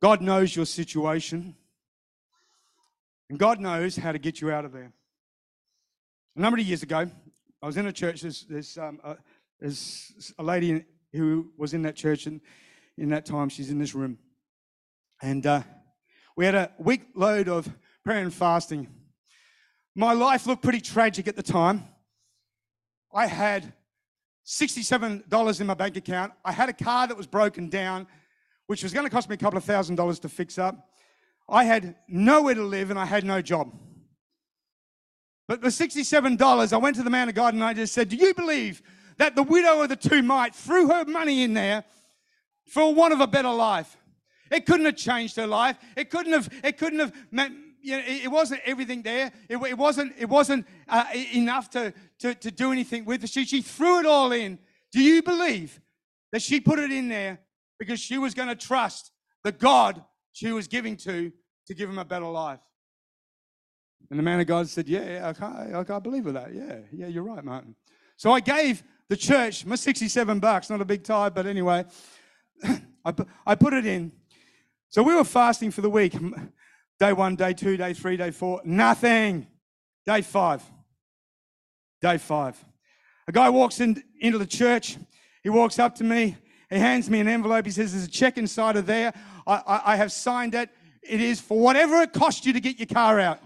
[0.01, 1.55] God knows your situation,
[3.29, 4.91] and God knows how to get you out of there.
[6.35, 7.09] A number of years ago,
[7.61, 8.21] I was in a church.
[8.21, 9.17] There's, there's, um, a,
[9.59, 12.39] there's a lady who was in that church, and
[12.97, 14.17] in that time, she's in this room.
[15.21, 15.63] And uh,
[16.39, 17.69] we had a week load of
[18.05, 18.87] prayer and fasting.
[19.93, 21.83] My life looked pretty tragic at the time.
[23.13, 23.73] I had
[24.47, 26.31] $67 in my bank account.
[26.45, 28.07] I had a car that was broken down,
[28.67, 30.91] which was going to cost me a couple of thousand dollars to fix up.
[31.49, 33.73] I had nowhere to live and I had no job.
[35.45, 38.15] But the $67, I went to the man of God and I just said, Do
[38.15, 38.81] you believe
[39.17, 41.83] that the widow of the two might threw her money in there
[42.65, 43.97] for want of a better life?
[44.51, 45.77] It couldn't have changed her life.
[45.95, 47.13] It couldn't have, it couldn't have,
[47.81, 49.31] you know, it wasn't everything there.
[49.47, 53.29] It, it wasn't, it wasn't uh, enough to, to, to do anything with it.
[53.29, 54.59] She, she threw it all in.
[54.91, 55.79] Do you believe
[56.31, 57.39] that she put it in there
[57.77, 59.11] because she was going to trust
[59.43, 61.31] the God she was giving to
[61.67, 62.59] to give him a better life?
[64.09, 66.53] And the man of God said, Yeah, I can't, I can't believe that.
[66.53, 67.75] Yeah, yeah, you're right, Martin.
[68.17, 71.85] So I gave the church my 67 bucks, not a big tithe, but anyway,
[72.63, 73.13] I,
[73.45, 74.11] I put it in.
[74.89, 76.15] So we were fasting for the week.
[76.99, 79.47] Day one, day two, day three, day four, nothing.
[80.05, 80.63] Day five.
[82.01, 82.57] Day five.
[83.27, 84.97] A guy walks in, into the church.
[85.43, 86.35] He walks up to me.
[86.69, 87.65] He hands me an envelope.
[87.65, 89.13] He says, There's a check inside of there.
[89.45, 90.69] I, I, I have signed it.
[91.03, 93.39] It is for whatever it cost you to get your car out.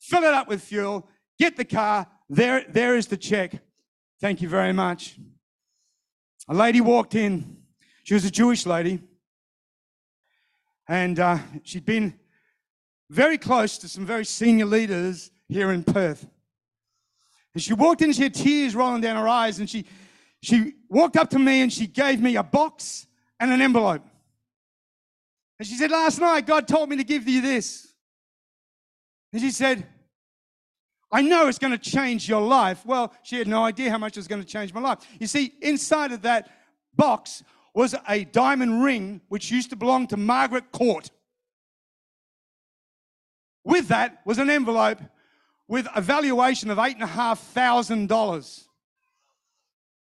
[0.00, 1.08] Fill it up with fuel.
[1.38, 2.06] Get the car.
[2.28, 3.54] There, there is the check.
[4.20, 5.16] Thank you very much.
[6.48, 7.58] A lady walked in.
[8.02, 9.00] She was a Jewish lady.
[10.92, 12.12] And uh, she'd been
[13.08, 16.28] very close to some very senior leaders here in Perth.
[17.54, 19.86] And she walked in, she had tears rolling down her eyes, and she,
[20.42, 23.06] she walked up to me and she gave me a box
[23.40, 24.02] and an envelope.
[25.58, 27.90] And she said, Last night, God told me to give you this.
[29.32, 29.86] And she said,
[31.10, 32.84] I know it's going to change your life.
[32.84, 34.98] Well, she had no idea how much it was going to change my life.
[35.18, 36.50] You see, inside of that
[36.94, 37.42] box
[37.74, 41.10] was a diamond ring which used to belong to Margaret Court.
[43.64, 44.98] With that was an envelope
[45.68, 48.66] with a valuation of $8,500.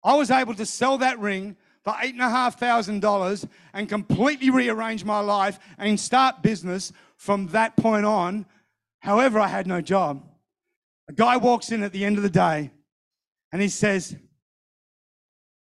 [0.05, 5.99] I was able to sell that ring for $8,500 and completely rearrange my life and
[5.99, 8.47] start business from that point on.
[9.01, 10.25] However, I had no job.
[11.09, 12.71] A guy walks in at the end of the day
[13.51, 14.17] and he says,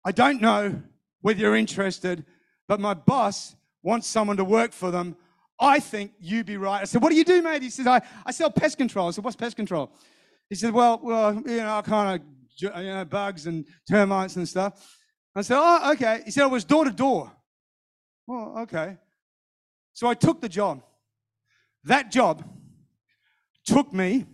[0.04, 0.82] I don't know
[1.22, 2.26] whether you're interested,
[2.68, 5.16] but my boss wants someone to work for them.
[5.60, 6.82] I think you'd be right.
[6.82, 7.62] I said, What do you do, mate?
[7.62, 9.08] He says, I, I sell pest control.
[9.08, 9.92] I said, What's pest control?
[10.50, 14.98] He said, Well, well, you know, kind of, you know, bugs and termites and stuff.
[15.36, 16.22] I said, Oh, okay.
[16.26, 17.32] He said, It was door to door.
[18.26, 18.98] Well, okay.
[19.94, 20.82] So I took the job.
[21.84, 22.44] That job
[23.66, 24.26] took me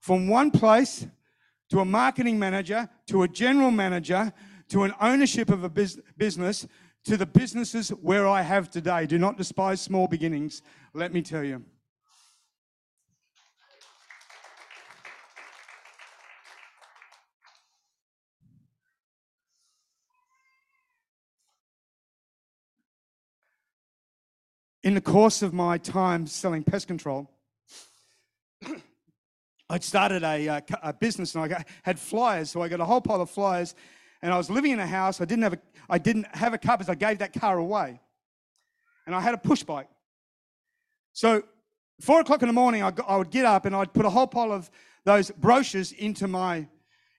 [0.00, 1.06] from one place
[1.70, 4.32] to a marketing manager, to a general manager,
[4.68, 6.66] to an ownership of a business,
[7.04, 9.06] to the businesses where I have today.
[9.06, 10.62] Do not despise small beginnings,
[10.92, 11.64] let me tell you.
[24.82, 27.28] In the course of my time selling pest control,
[29.68, 32.50] I'd started a, uh, a, business and I had flyers.
[32.50, 33.74] So I got a whole pile of flyers
[34.26, 35.20] and I was living in a house.
[35.20, 35.58] I didn't have a,
[35.88, 38.00] I didn't have a car because I gave that car away.
[39.06, 39.86] And I had a push bike.
[41.12, 41.44] So
[42.00, 44.10] four o'clock in the morning, I, got, I would get up and I'd put a
[44.10, 44.68] whole pile of
[45.04, 46.66] those brochures into my,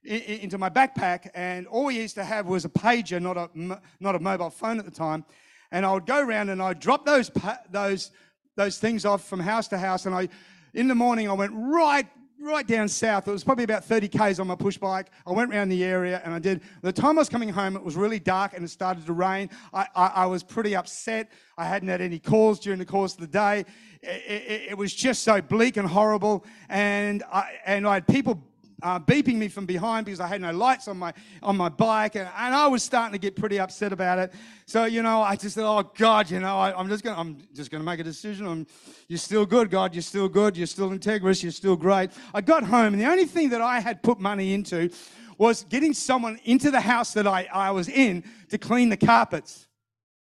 [0.04, 1.30] into my backpack.
[1.34, 4.78] And all we used to have was a pager, not a, not a mobile phone
[4.78, 5.24] at the time.
[5.72, 7.32] And I would go around and I'd drop those,
[7.72, 8.12] those,
[8.58, 10.08] those things off from house to house.
[10.08, 10.28] And I,
[10.74, 12.06] in the morning, I went right
[12.40, 13.28] right down south.
[13.28, 15.08] It was probably about 30 k's on my push bike.
[15.26, 16.62] I went around the area and I did.
[16.82, 19.50] The time I was coming home, it was really dark and it started to rain.
[19.74, 21.32] I, I, I was pretty upset.
[21.58, 23.66] I hadn't had any calls during the course of the day.
[24.02, 26.46] It, it, it was just so bleak and horrible.
[26.70, 28.44] And I, and I had people
[28.84, 32.16] uh, beeping me from behind because I had no lights on my on my bike,
[32.16, 34.34] and, and, I was starting to get pretty upset about it.
[34.66, 37.38] So you know, I just thought, oh God, you know, I, am just gonna I'm
[37.54, 38.48] just gonna make a decision.
[38.48, 38.68] I'm,
[39.08, 39.96] you're still good, God.
[39.96, 40.56] You're still good.
[40.56, 41.42] You're still integrous.
[41.42, 42.12] You're still great.
[42.34, 44.90] I got home, and the only thing that I had put money into
[45.38, 49.68] was getting someone into the house that I, I was in to clean the carpets.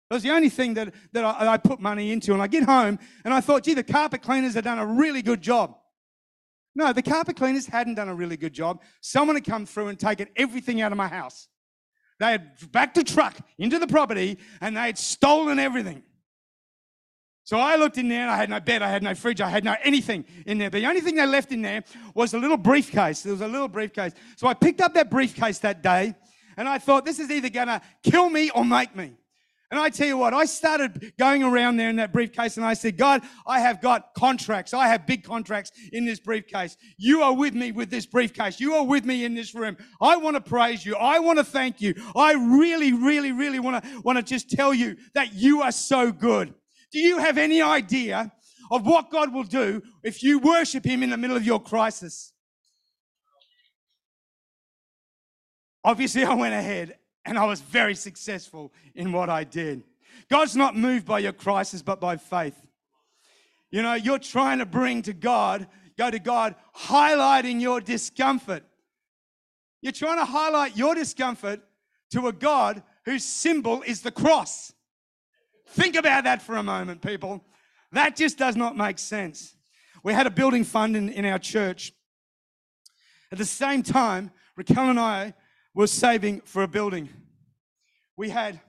[0.09, 2.33] That was the only thing that, that I, I put money into.
[2.33, 5.23] And I get home and I thought, gee, the carpet cleaners have done a really
[5.23, 5.77] good job.
[6.75, 8.83] No, the carpet cleaners hadn't done a really good job.
[9.01, 11.49] Someone had come through and taken everything out of my house.
[12.18, 16.03] They had backed a truck into the property and they had stolen everything.
[17.45, 19.51] So I looked in there and I had no bed, I had no fridge, I
[19.51, 20.70] had no anything in there.
[20.70, 23.22] The only thing they left in there was a little briefcase.
[23.22, 24.12] There was a little briefcase.
[24.37, 26.14] So I picked up that briefcase that day
[26.57, 29.12] and I thought, this is either going to kill me or make me.
[29.75, 32.75] And I tell you what, I started going around there in that briefcase and I
[32.75, 34.72] said, God, I have got contracts.
[34.72, 36.77] I have big contracts in this briefcase.
[36.97, 38.61] You are with me with this briefcase.
[38.61, 39.77] You are with me in this room.
[40.01, 40.95] I want to praise you.
[40.95, 41.93] I want to thank you.
[42.14, 46.12] I really, really, really want to, want to just tell you that you are so
[46.12, 46.55] good.
[46.93, 48.31] Do you have any idea
[48.70, 52.33] of what God will do if you worship Him in the middle of your crisis?
[55.83, 59.83] Obviously, I went ahead and I was very successful in what I did.
[60.31, 62.57] God's not moved by your crisis, but by faith.
[63.70, 65.66] You know, you're trying to bring to God,
[65.99, 68.62] go to God, highlighting your discomfort.
[69.83, 71.61] You're trying to highlight your discomfort
[72.11, 74.72] to a God whose symbol is the cross.
[75.68, 77.45] Think about that for a moment, people.
[77.93, 79.57] That just does not make sense.
[80.03, 81.93] We had a building fund in, in our church.
[83.33, 85.35] At the same time, Raquel and I
[85.75, 87.09] was saving for a building.
[88.16, 88.61] We had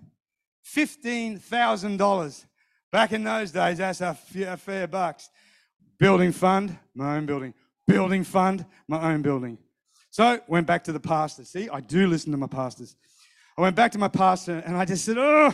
[0.65, 2.45] $15,000.
[2.91, 5.29] Back in those days, that's a fair bucks.
[5.99, 7.53] Building fund, my own building.
[7.87, 9.57] Building fund, my own building.
[10.09, 11.43] So went back to the pastor.
[11.43, 12.95] See, I do listen to my pastors.
[13.57, 15.53] I went back to my pastor and I just said, oh,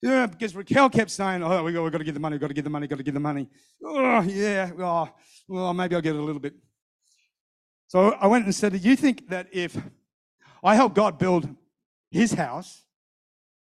[0.00, 2.40] yeah, because Raquel kept saying, oh, we got, we got to get the money, we
[2.40, 3.48] got to get the money, got to get the money.
[3.84, 5.08] Oh, yeah, oh,
[5.46, 6.54] well, maybe I'll get it a little bit.
[7.86, 9.76] So I went and said, do you think that if
[10.62, 11.48] I help God build
[12.10, 12.82] his house,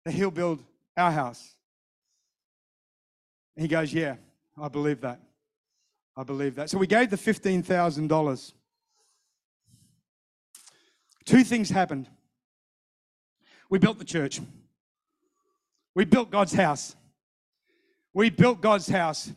[0.05, 0.63] that he'll build
[0.97, 1.55] our house.
[3.55, 4.15] And he goes, Yeah,
[4.59, 5.21] I believe that.
[6.17, 6.69] I believe that.
[6.69, 8.53] So we gave the $15,000.
[11.25, 12.09] Two things happened.
[13.69, 14.41] We built the church.
[15.95, 16.95] We built God's house.
[18.13, 19.31] We built God's house.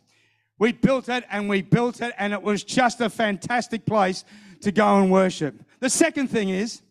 [0.59, 4.25] We built it and we built it, and it was just a fantastic place
[4.63, 5.55] to go and worship.
[5.81, 6.83] The second thing is,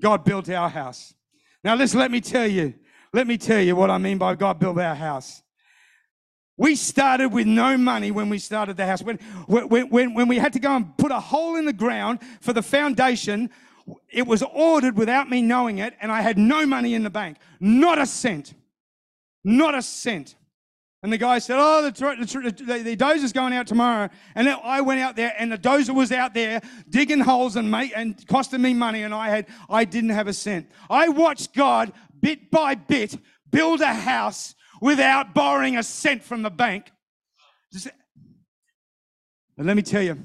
[0.00, 1.14] God built our house.
[1.64, 2.74] Now, listen, let me tell you,
[3.12, 5.42] let me tell you what I mean by God built our house.
[6.56, 9.00] We started with no money when we started the house.
[9.00, 12.18] When, when, when, when we had to go and put a hole in the ground
[12.40, 13.50] for the foundation,
[14.10, 17.38] it was ordered without me knowing it, and I had no money in the bank.
[17.60, 18.54] Not a cent.
[19.44, 20.34] Not a cent.
[21.02, 24.08] And the guy said, Oh, the, the, the, the dozer's going out tomorrow.
[24.34, 27.92] And I went out there, and the dozer was out there digging holes and, make,
[27.94, 30.68] and costing me money, and I, had, I didn't have a cent.
[30.90, 33.16] I watched God, bit by bit,
[33.50, 36.90] build a house without borrowing a cent from the bank.
[39.56, 40.18] And let me tell you,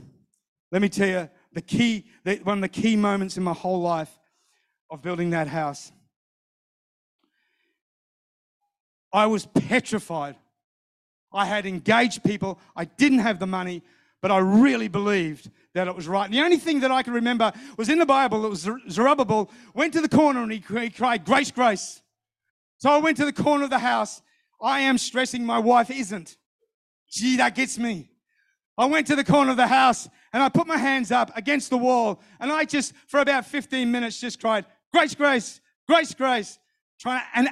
[0.71, 2.05] let me tell you the key,
[2.43, 4.09] one of the key moments in my whole life
[4.89, 5.91] of building that house.
[9.11, 10.35] I was petrified.
[11.33, 12.59] I had engaged people.
[12.75, 13.81] I didn't have the money,
[14.21, 16.25] but I really believed that it was right.
[16.25, 19.49] And the only thing that I can remember was in the Bible, it was Zerubbabel
[19.73, 22.01] went to the corner and he cried, Grace, grace.
[22.77, 24.21] So I went to the corner of the house.
[24.61, 26.37] I am stressing, my wife isn't.
[27.09, 28.09] Gee, that gets me.
[28.77, 31.69] I went to the corner of the house and I put my hands up against
[31.69, 36.59] the wall and I just, for about 15 minutes, just cried, Grace, grace, grace, grace.
[36.99, 37.49] Trying to, and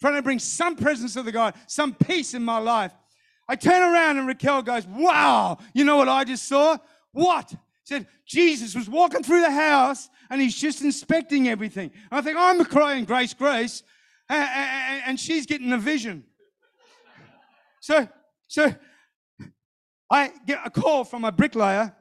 [0.00, 2.92] trying to bring some presence of the God, some peace in my life.
[3.48, 6.78] I turn around and Raquel goes, Wow, you know what I just saw?
[7.12, 7.52] What?
[7.84, 11.90] Said Jesus was walking through the house and he's just inspecting everything.
[12.10, 13.82] And I think I'm crying, Grace, Grace,
[14.28, 16.24] and, and she's getting a vision.
[17.80, 18.08] So,
[18.46, 18.72] so
[20.10, 21.94] I get a call from a bricklayer.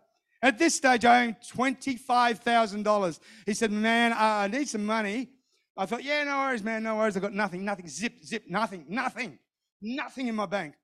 [0.44, 3.20] At this stage, I own $25,000.
[3.46, 5.30] He said, Man, I need some money.
[5.78, 7.16] I thought, Yeah, no worries, man, no worries.
[7.16, 9.40] I've got nothing, nothing, zip, zip, nothing, nothing,
[9.82, 10.76] nothing in my bank.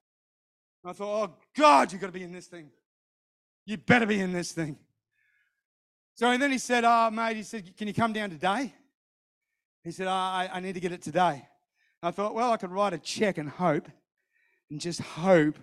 [0.88, 2.70] I thought, Oh, God, you've got to be in this thing.
[3.66, 4.78] You better be in this thing.
[6.16, 8.74] So and then he said, Oh, mate, he said, Can you come down today?
[9.84, 11.48] He said, oh, I, I need to get it today.
[12.04, 13.88] I thought, Well, I could write a check and hope,
[14.70, 15.58] and just hope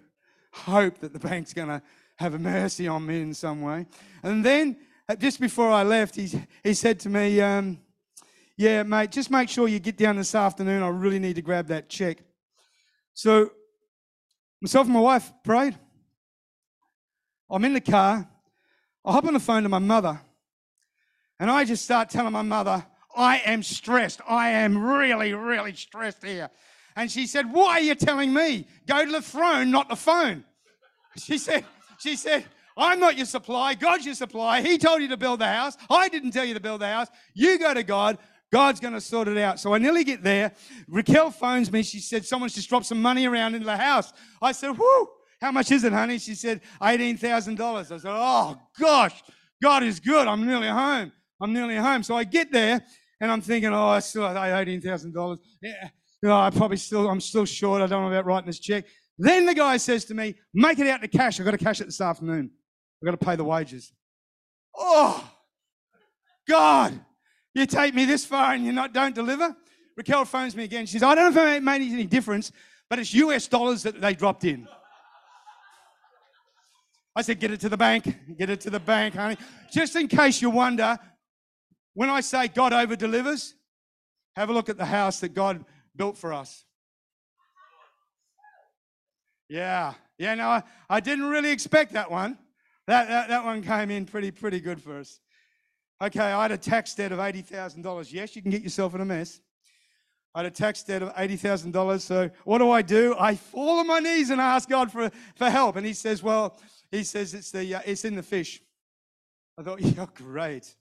[0.55, 1.83] hope that the bank's going to
[2.16, 3.87] have a mercy on me in some way.
[4.22, 4.77] And then,
[5.09, 6.31] uh, just before I left, he,
[6.62, 7.79] he said to me, um,
[8.57, 10.83] Yeah, mate, just make sure you get down this afternoon.
[10.83, 12.18] I really need to grab that check.
[13.14, 13.51] So,
[14.65, 15.77] myself and my wife prayed.
[17.51, 18.27] I'm in the car.
[19.05, 20.19] I hop on the phone to my mother,
[21.39, 22.83] and I just start telling my mother,
[23.15, 24.23] I am stressed.
[24.27, 26.49] I am really, really stressed here.
[26.97, 28.67] And she said, Why are you telling me?
[28.87, 30.45] Go to the throne, not the phone.
[31.19, 31.67] She said,
[31.99, 33.75] She said, I'm not your supply.
[33.75, 34.62] God's your supply.
[34.62, 35.77] He told you to build the house.
[35.91, 37.09] I didn't tell you to build the house.
[37.35, 38.17] You go to God.
[38.55, 39.59] God's going to sort it out.
[39.59, 40.53] So I nearly get there.
[40.89, 41.83] Raquel phones me.
[41.83, 44.13] She said, Someone's just dropped some money around into the house.
[44.41, 45.09] I said, Whoo,
[45.41, 46.19] how much is it, honey?
[46.19, 47.79] She said, $18,000.
[47.79, 49.23] I said, Oh, gosh,
[49.63, 50.27] God is good.
[50.27, 51.13] I'm nearly home.
[51.41, 52.03] I'm nearly home.
[52.03, 52.81] So I get there
[53.21, 55.39] and I'm thinking, Oh, I still have $18,000.
[55.61, 55.89] Yeah
[56.29, 57.83] know, I probably still, I'm still short.
[57.83, 58.85] I don't know about writing this check.
[59.19, 61.39] Then the guy says to me, make it out to cash.
[61.39, 62.51] I've got to cash it this afternoon.
[63.01, 63.93] I've got to pay the wages.
[64.77, 65.31] Oh,
[66.49, 66.99] God,
[67.55, 69.55] you take me this far and you not don't deliver?
[69.97, 70.87] Raquel phones me again.
[70.87, 72.51] She says, I don't know if it made any difference,
[72.91, 74.67] but it's US dollars that they dropped in.
[77.17, 79.37] I said, get it to the bank, get it to the bank, honey.
[79.73, 80.99] Just in case you wonder,
[81.95, 83.55] when I say God over delivers,
[84.35, 86.65] have a look at the house that God built for us.
[89.49, 92.37] Yeah, yeah, no, I, I didn't really expect that one.
[92.89, 95.21] That, that, that one came in pretty, pretty good for us.
[96.03, 98.13] Okay, I had a tax debt of $80,000.
[98.13, 99.41] Yes, you can get yourself in a mess.
[100.35, 102.01] I had a tax debt of $80,000.
[102.01, 103.15] So what do I do?
[103.19, 105.77] I fall on my knees and ask God for, for help.
[105.77, 106.59] And he says, well,
[106.91, 108.61] he says it's, the, uh, it's in the fish.
[109.57, 110.75] I thought, yeah, great.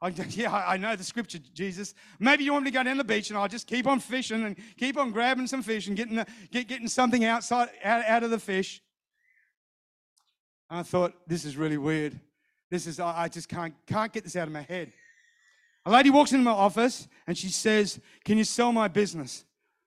[0.00, 1.94] I, yeah, I know the scripture, Jesus.
[2.20, 4.44] Maybe you want me to go down the beach and I'll just keep on fishing
[4.44, 8.22] and keep on grabbing some fish and getting, the, get, getting something outside out, out
[8.22, 8.80] of the fish.
[10.70, 12.18] And I thought, this is really weird.
[12.72, 14.92] This is, I, just can't, can't get this out of my head.
[15.86, 19.44] A lady walks into my office and she says, Can you sell my business?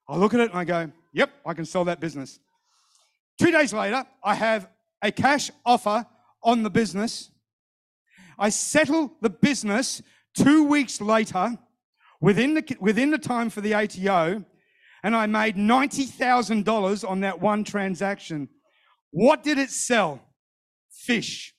[0.07, 2.39] I look at it and I go, Yep, I can sell that business.
[3.37, 4.69] Two days later, I have
[5.01, 6.05] a cash offer
[6.41, 7.31] on the business
[8.37, 10.01] I settle the business
[10.35, 11.57] two weeks later
[12.19, 14.43] within the, within the time for the ATO,
[15.03, 18.49] and I made $90,000 on that one transaction.
[19.11, 20.21] What did it sell?
[20.91, 21.54] Fish.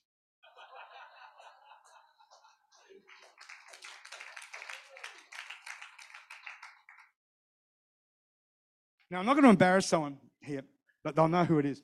[9.09, 10.63] Now, I'm not going to embarrass someone here,
[11.03, 11.81] but they'll know who it is.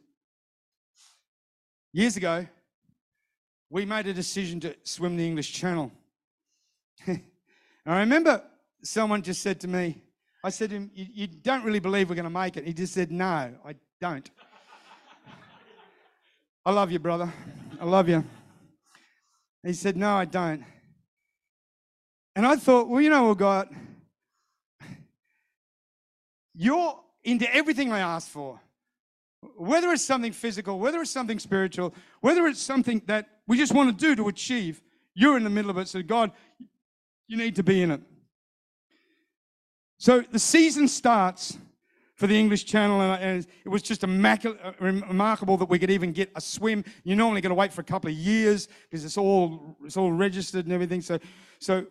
[1.93, 2.45] Years ago,
[3.69, 5.91] we made a decision to swim the English Channel.
[7.07, 8.43] I remember
[8.83, 10.01] someone just said to me,
[10.43, 12.65] I said to him, you, you don't really believe we're going to make it.
[12.65, 13.25] He just said, No,
[13.65, 14.29] I don't.
[16.65, 17.31] I love you, brother.
[17.79, 18.25] I love you.
[19.63, 20.63] He said, No, I don't.
[22.35, 23.69] And I thought, Well, you know what, God?
[26.55, 28.59] You're into everything I ask for.
[29.57, 33.89] whether it's something physical, whether it's something spiritual, whether it's something that we just want
[33.89, 34.81] to do to achieve,
[35.13, 35.87] you're in the middle of it.
[35.87, 36.31] So, God,
[37.27, 38.01] you need to be in it.
[39.97, 41.57] So, the season starts
[42.15, 44.07] for the English Channel, and it was just uh,
[44.79, 46.85] remarkable that we could even get a swim.
[47.03, 50.11] You're normally going to wait for a couple of years because it's all it's all
[50.11, 51.01] registered and everything.
[51.01, 51.19] So,
[51.59, 51.85] so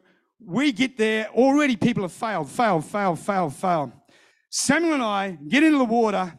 [0.45, 1.77] we get there already.
[1.77, 3.93] People have failed, failed, failed, failed, failed.
[4.55, 6.39] Samuel and I get into the water.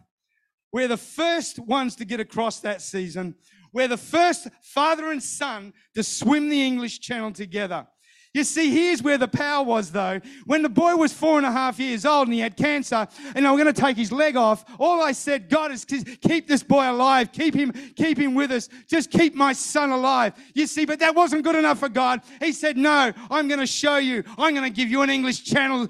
[0.72, 3.34] We're the first ones to get across that season.
[3.74, 7.88] We're the first father and son to swim the English Channel together.
[8.32, 10.20] You see, here's where the power was, though.
[10.46, 13.46] When the boy was four and a half years old and he had cancer, and
[13.46, 16.62] they were going to take his leg off, all I said, God, is keep this
[16.62, 17.32] boy alive.
[17.32, 18.70] Keep him, keep him with us.
[18.88, 20.34] Just keep my son alive.
[20.54, 22.22] You see, but that wasn't good enough for God.
[22.40, 24.24] He said, No, I'm going to show you.
[24.38, 25.88] I'm going to give you an English Channel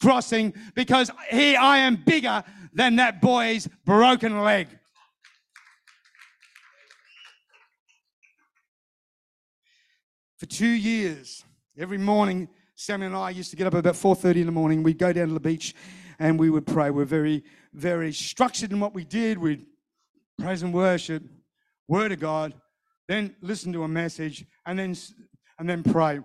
[0.00, 4.68] crossing because here I am bigger than that boy's broken leg.
[10.38, 11.44] For two years,
[11.80, 14.82] Every morning, Samuel and I used to get up about 4.30 in the morning.
[14.82, 15.76] We'd go down to the beach
[16.18, 16.90] and we would pray.
[16.90, 19.38] We're very, very structured in what we did.
[19.38, 19.64] We'd
[20.40, 21.22] praise and worship,
[21.86, 22.52] word of God,
[23.06, 24.96] then listen to a message, and then,
[25.60, 26.18] and then pray.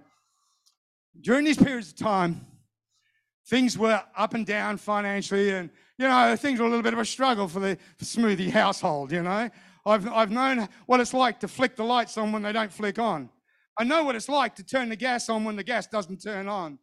[1.22, 2.48] During these periods of time,
[3.48, 7.00] things were up and down financially, and you know things were a little bit of
[7.00, 9.12] a struggle for the Smoothy household.
[9.12, 9.50] You know,
[9.86, 13.00] I've I've known what it's like to flick the lights on when they don't flick
[13.00, 13.30] on.
[13.78, 16.48] I know what it's like to turn the gas on when the gas doesn't turn
[16.48, 16.78] on.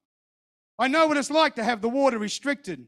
[0.79, 2.87] I know what it's like to have the water restricted.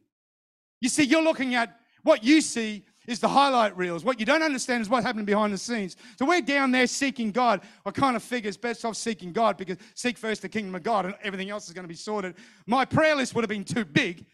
[0.81, 4.05] You see, you're looking at what you see is the highlight reels.
[4.05, 5.97] What you don't understand is what happened behind the scenes.
[6.19, 7.63] So we're down there seeking God.
[7.85, 10.83] I kind of figure it's best off seeking God because seek first the kingdom of
[10.83, 12.35] God and everything else is going to be sorted.
[12.67, 14.25] My prayer list would have been too big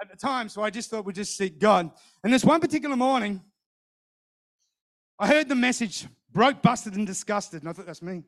[0.00, 1.90] at the time, so I just thought we'd just seek God.
[2.22, 3.42] And this one particular morning,
[5.18, 7.62] I heard the message broke, busted, and disgusted.
[7.62, 8.24] And I thought, that's me.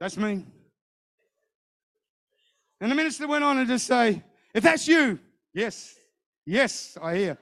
[0.00, 0.44] That's me.
[2.80, 4.22] And the minister went on and just say,
[4.54, 5.18] if that's you,
[5.52, 5.94] yes,
[6.46, 7.38] yes, I hear.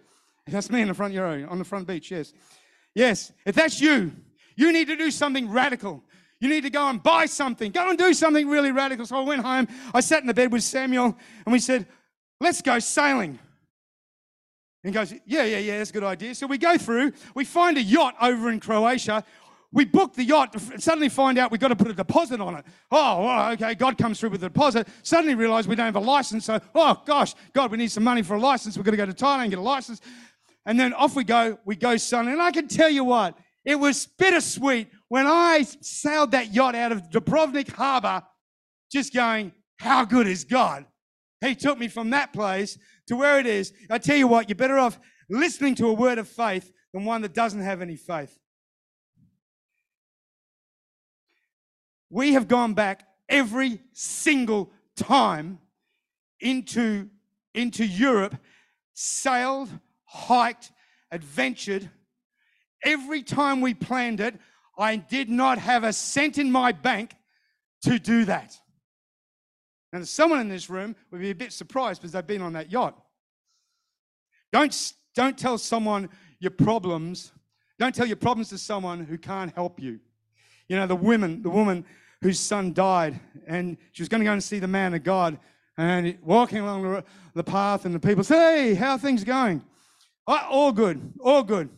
[0.47, 2.33] That's me in the front row, on the front beach, yes.
[2.95, 4.13] Yes, if that's you,
[4.57, 6.03] you need to do something radical.
[6.41, 7.71] You need to go and buy something.
[7.71, 9.07] Go and do something really radical.
[9.07, 9.69] So I went home.
[9.95, 11.17] I sat in the bed with Samuel
[11.47, 11.87] and we said,
[12.41, 13.39] let's go sailing.
[14.83, 16.35] And he goes, yeah, yeah, yeah, that's a good idea.
[16.35, 19.25] So we go through, we find a yacht over in Croatia.
[19.75, 22.67] We book the yacht, suddenly find out we've got to put a deposit on it.
[22.91, 24.87] Oh, okay, God comes through with the deposit.
[25.03, 26.45] Suddenly realize we don't have a license.
[26.45, 28.77] So, oh gosh, God, we need some money for a license.
[28.77, 30.03] We've got to go to Thailand and get a license.
[30.65, 31.59] And then off we go.
[31.65, 32.29] We go sailing.
[32.29, 36.93] And I can tell you what, it was bittersweet when I sailed that yacht out
[36.93, 38.23] of Dubrovnik Harbor,
[38.91, 40.87] just going, how good is God?
[41.41, 43.73] He took me from that place to where it is.
[43.91, 44.99] I tell you what, you're better off
[45.29, 48.39] listening to a word of faith than one that doesn't have any faith.
[52.13, 55.59] we have gone back every single time
[56.41, 57.09] into,
[57.55, 58.37] into Europe,
[58.93, 59.71] sailed,
[60.13, 60.71] hiked,
[61.11, 61.91] adventured.
[62.85, 64.35] Every time we planned it,
[64.79, 67.15] I did not have a cent in my bank
[67.83, 68.59] to do that.
[69.93, 72.71] Now, someone in this room would be a bit surprised because they've been on that
[72.71, 72.97] yacht.
[74.53, 76.09] Don't, don't tell someone
[76.41, 77.33] your problems.
[77.79, 80.01] Don't tell your problems to someone who can't help you.
[80.69, 81.85] You know, the woman, the woman
[82.23, 85.39] whose son died, and she was going to go and see the man of God.
[85.77, 87.03] And walking along
[87.35, 89.63] the path, and the people say, Hey, how are things going?
[90.27, 91.69] I, all good, all good.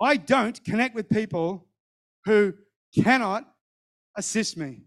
[0.00, 1.66] I don't connect with people
[2.24, 2.54] who
[3.02, 3.48] cannot
[4.16, 4.82] assist me.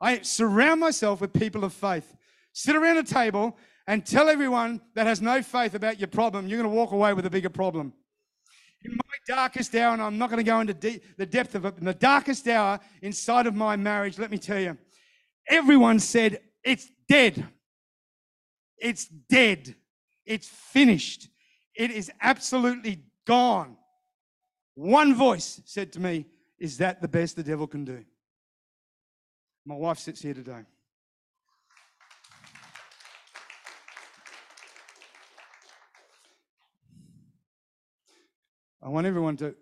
[0.00, 2.14] I surround myself with people of faith.
[2.52, 3.56] Sit around a table
[3.86, 7.12] and tell everyone that has no faith about your problem, you're going to walk away
[7.12, 7.92] with a bigger problem
[8.84, 11.64] in my darkest hour, and I'm not going to go into de- the depth of
[11.64, 14.76] it, in the darkest hour inside of my marriage, let me tell you,
[15.48, 17.46] everyone said, It's dead.
[18.78, 19.74] It's dead.
[20.24, 21.28] It's finished.
[21.74, 23.76] It is absolutely gone.
[24.74, 26.26] One voice said to me,
[26.58, 28.04] Is that the best the devil can do?
[29.64, 30.62] My wife sits here today.
[38.82, 39.54] I want everyone to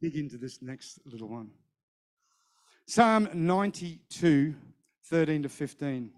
[0.00, 1.50] dig into this next little one.
[2.86, 4.54] Psalm 92,
[5.04, 6.10] 13 to 15.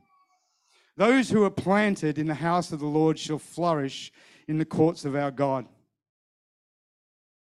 [0.97, 4.13] Those who are planted in the house of the Lord shall flourish
[4.49, 5.67] in the courts of our God.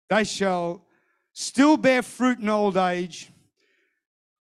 [0.08, 0.86] They shall
[1.32, 3.30] still bear fruit in old age.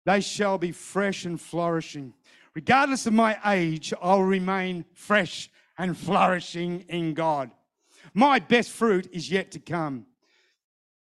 [0.05, 2.13] They shall be fresh and flourishing.
[2.53, 7.51] Regardless of my age, I'll remain fresh and flourishing in God.
[8.13, 10.05] My best fruit is yet to come.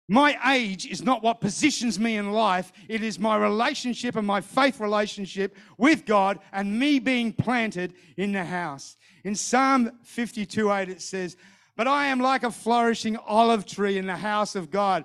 [0.09, 2.73] My age is not what positions me in life.
[2.89, 8.31] It is my relationship and my faith relationship with God and me being planted in
[8.31, 8.97] the house.
[9.25, 11.37] In Psalm 52 8, it says,
[11.77, 15.05] But I am like a flourishing olive tree in the house of God.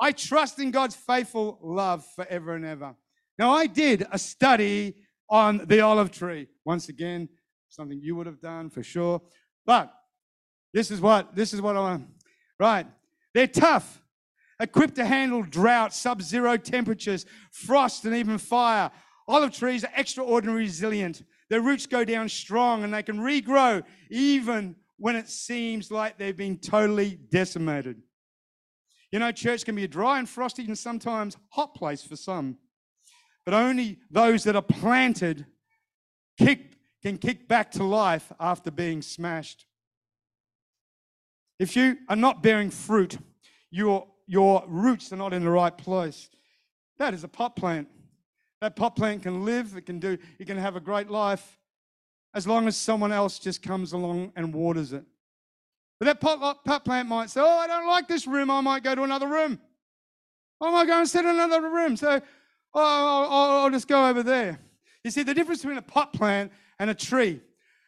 [0.00, 2.94] I trust in God's faithful love forever and ever.
[3.38, 4.94] Now, I did a study
[5.28, 6.48] on the olive tree.
[6.64, 7.28] Once again,
[7.68, 9.20] something you would have done for sure.
[9.66, 9.92] But
[10.72, 12.06] this is what this is what I want.
[12.58, 12.86] Right.
[13.34, 14.01] They're tough
[14.62, 18.90] equipped to handle drought, sub zero temperatures, frost, and even fire.
[19.28, 21.22] Olive trees are extraordinarily resilient.
[21.50, 26.36] Their roots go down strong and they can regrow even when it seems like they've
[26.36, 28.00] been totally decimated.
[29.10, 32.56] You know, church can be a dry and frosty and sometimes hot place for some,
[33.44, 35.44] but only those that are planted
[36.38, 39.66] kick, can kick back to life after being smashed.
[41.58, 43.18] If you are not bearing fruit,
[43.70, 46.30] you're your roots are not in the right place.
[46.96, 47.86] That is a pot plant.
[48.62, 51.58] That pot plant can live, it can do, it can have a great life
[52.32, 55.04] as long as someone else just comes along and waters it.
[56.00, 58.50] But that pot, pot plant might say, Oh, I don't like this room.
[58.50, 59.60] I might go to another room.
[60.62, 61.94] I might go and sit in another room.
[61.98, 62.22] So
[62.72, 64.58] oh, I'll, I'll just go over there.
[65.04, 67.42] You see, the difference between a pot plant and a tree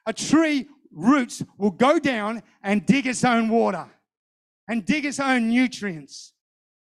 [0.05, 3.86] a tree roots will go down and dig its own water
[4.68, 6.34] and dig its own nutrients.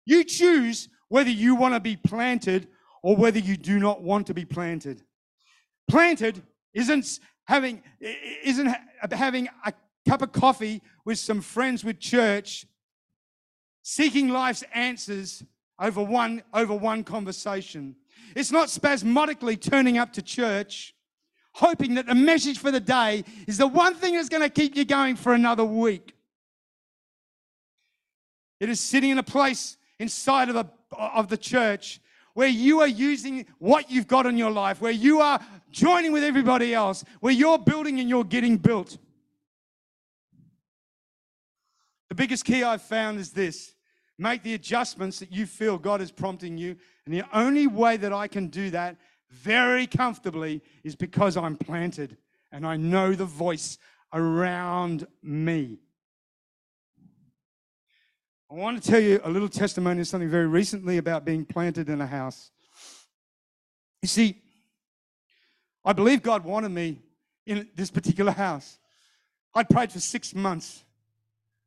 [0.07, 2.69] You choose whether you want to be planted
[3.03, 5.03] or whether you do not want to be planted.
[5.89, 6.41] Planted
[6.73, 8.73] isn't having isn't
[9.11, 9.73] having a
[10.07, 12.65] cup of coffee with some friends with church
[13.83, 15.43] seeking life's answers
[15.77, 17.93] over one over one conversation.
[18.33, 20.95] It's not spasmodically turning up to church
[21.53, 24.77] hoping that the message for the day is the one thing that's going to keep
[24.77, 26.13] you going for another week.
[28.59, 31.99] It is sitting in a place inside of, a, of the church
[32.33, 35.39] where you are using what you've got in your life, where you are
[35.71, 38.97] joining with everybody else, where you're building and you're getting built.
[42.09, 43.73] The biggest key I've found is this
[44.19, 46.75] make the adjustments that you feel God is prompting you.
[47.05, 48.97] And the only way that I can do that
[49.29, 52.17] very comfortably is because I'm planted
[52.51, 53.77] and I know the voice
[54.13, 55.79] around me.
[58.49, 61.89] I want to tell you a little testimony of something very recently about being planted
[61.89, 62.51] in a house.
[64.01, 64.41] You see,
[65.83, 66.99] I believe God wanted me
[67.45, 68.77] in this particular house.
[69.53, 70.85] I'd prayed for six months.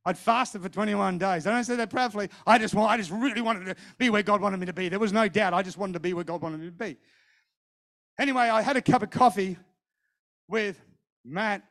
[0.06, 1.46] I'd fasted for 21 days.
[1.46, 2.30] I don't say that proudly.
[2.46, 4.88] I just want, I just really wanted to be where God wanted me to be.
[4.88, 5.52] There was no doubt.
[5.52, 6.96] I just wanted to be where God wanted me to be.
[8.18, 9.58] Anyway, I had a cup of coffee
[10.48, 10.80] with
[11.24, 11.62] Matt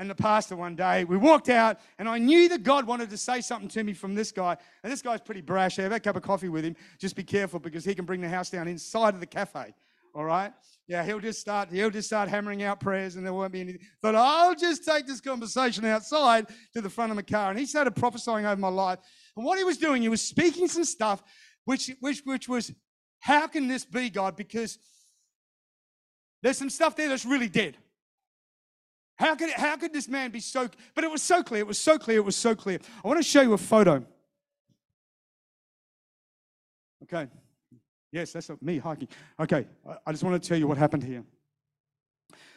[0.00, 1.04] and the pastor one day.
[1.04, 4.14] We walked out, and I knew that God wanted to say something to me from
[4.14, 4.56] this guy.
[4.82, 5.78] And this guy's pretty brash.
[5.78, 6.74] I have a cup of coffee with him.
[6.98, 9.74] Just be careful because he can bring the house down inside of the cafe.
[10.14, 10.54] All right?
[10.88, 13.82] Yeah, he'll just start, he'll just start hammering out prayers and there won't be anything.
[14.00, 17.50] But I'll just take this conversation outside to the front of my car.
[17.50, 19.00] And he started prophesying over my life.
[19.36, 21.22] And what he was doing, he was speaking some stuff
[21.66, 22.72] which, which, which was,
[23.18, 24.34] how can this be, God?
[24.34, 24.78] Because
[26.42, 27.76] there's some stuff there that's really dead.
[29.20, 31.76] How could, how could this man be so, but it was so clear, it was
[31.76, 32.78] so clear, it was so clear.
[33.04, 34.02] I want to show you a photo.
[37.02, 37.28] Okay.
[38.10, 39.08] Yes, that's me hiking.
[39.38, 39.66] Okay,
[40.06, 41.22] I just want to tell you what happened here.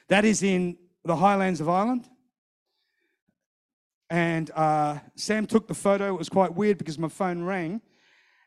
[0.08, 2.08] That is in the highlands of Ireland.
[4.10, 6.16] And uh, Sam took the photo.
[6.16, 7.82] It was quite weird because my phone rang.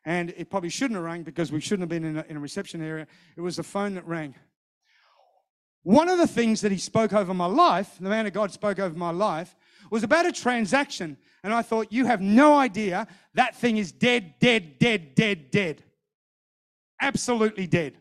[0.06, 2.40] And it probably shouldn't have rang because we shouldn't have been in a, in a
[2.40, 3.06] reception area.
[3.36, 4.34] It was the phone that rang.
[5.86, 8.80] One of the things that he spoke over my life, the man of God spoke
[8.80, 9.54] over my life,
[9.88, 11.16] was about a transaction.
[11.44, 13.06] And I thought, you have no idea.
[13.34, 15.84] That thing is dead, dead, dead, dead, dead.
[17.00, 17.98] Absolutely dead.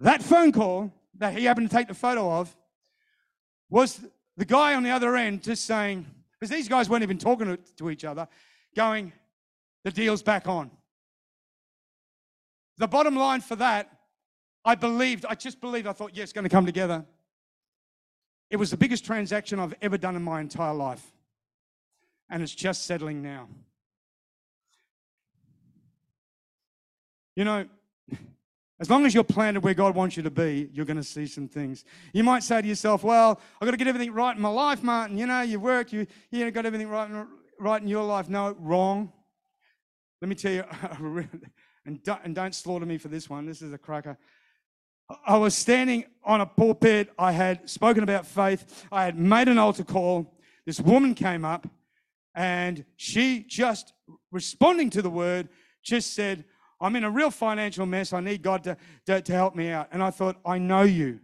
[0.00, 2.54] That phone call that he happened to take the photo of
[3.70, 3.98] was
[4.36, 7.56] the guy on the other end just saying, because these guys weren't even talking to,
[7.78, 8.28] to each other,
[8.76, 9.14] going,
[9.82, 10.70] the deal's back on.
[12.76, 13.99] The bottom line for that
[14.64, 17.04] I believed, I just believed, I thought, yeah, it's going to come together.
[18.50, 21.04] It was the biggest transaction I've ever done in my entire life.
[22.28, 23.48] And it's just settling now.
[27.36, 27.66] You know,
[28.80, 31.26] as long as you're planted where God wants you to be, you're going to see
[31.26, 31.84] some things.
[32.12, 34.82] You might say to yourself, well, I've got to get everything right in my life,
[34.82, 35.18] Martin.
[35.18, 37.26] You know, you work, you, you got everything right in,
[37.58, 38.28] right in your life.
[38.28, 39.12] No, wrong.
[40.20, 40.64] Let me tell you,
[41.86, 43.46] and don't, and don't slaughter me for this one.
[43.46, 44.18] This is a cracker.
[45.26, 47.10] I was standing on a pulpit.
[47.18, 48.86] I had spoken about faith.
[48.92, 50.34] I had made an altar call.
[50.66, 51.66] This woman came up
[52.34, 53.92] And she just
[54.30, 55.48] responding to the word,
[55.82, 56.44] just said,
[56.80, 58.12] I'm in a real financial mess.
[58.12, 59.88] I need God to, to, to help me out.
[59.92, 61.20] And I thought, I know you.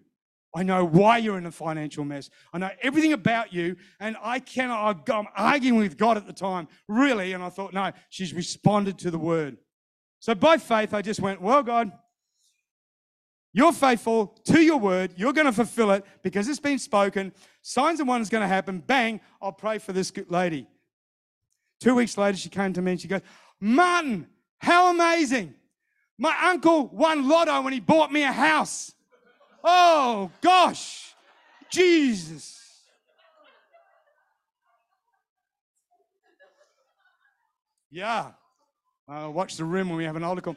[0.55, 2.31] I know why you're in a financial mess.
[2.53, 5.09] I know everything about you, and I cannot.
[5.11, 7.35] I'm arguing with God at the time, really.
[7.35, 9.59] And I thought, no, she's responded to the word.
[10.19, 11.93] So by faith, I just went, well, God,
[13.57, 15.15] you're faithful to your word.
[15.17, 17.33] You're going to fulfill it because it's been spoken.
[17.63, 18.81] Signs and wonders going to happen.
[18.81, 20.67] Bang, I'll pray for this lady.
[21.81, 23.23] Two weeks later, she came to me and she goes,
[23.59, 24.27] Martin,
[24.59, 25.55] how amazing.
[26.19, 28.93] My uncle won lotto when he bought me a house.
[29.65, 31.15] Oh, gosh.
[31.71, 32.61] Jesus.
[37.91, 38.33] Yeah.
[39.09, 40.57] Uh, watch the room when we have an call.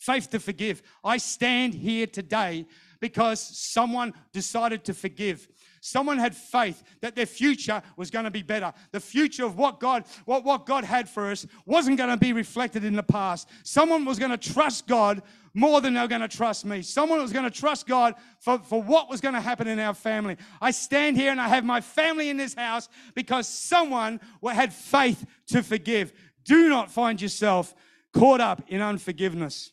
[0.00, 0.80] Faith to forgive.
[1.04, 2.64] I stand here today
[3.00, 5.46] because someone decided to forgive.
[5.82, 8.72] Someone had faith that their future was going to be better.
[8.92, 12.32] The future of what God, what, what God had for us wasn't going to be
[12.32, 13.46] reflected in the past.
[13.62, 15.20] Someone was going to trust God
[15.52, 16.80] more than they were going to trust me.
[16.80, 19.94] Someone was going to trust God for, for what was going to happen in our
[19.94, 20.38] family.
[20.62, 25.26] I stand here and I have my family in this house because someone had faith
[25.48, 26.14] to forgive.
[26.46, 27.74] Do not find yourself
[28.14, 29.72] caught up in unforgiveness.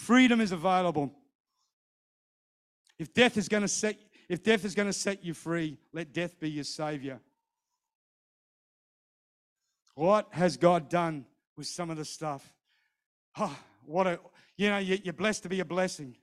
[0.00, 1.12] Freedom is available.
[2.98, 3.98] If death is going to set
[4.30, 7.20] if death is going to set you free, let death be your savior.
[9.96, 12.50] What has God done with some of the stuff?
[13.38, 14.18] Oh, what a
[14.56, 16.16] you know, you're blessed to be a blessing.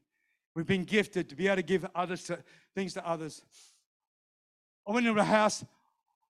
[0.55, 2.39] We've been gifted to be able to give others to,
[2.73, 3.43] things to others.
[4.87, 5.63] I went into a house,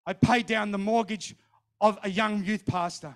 [0.06, 1.34] I paid down the mortgage
[1.80, 3.16] of a young youth pastor.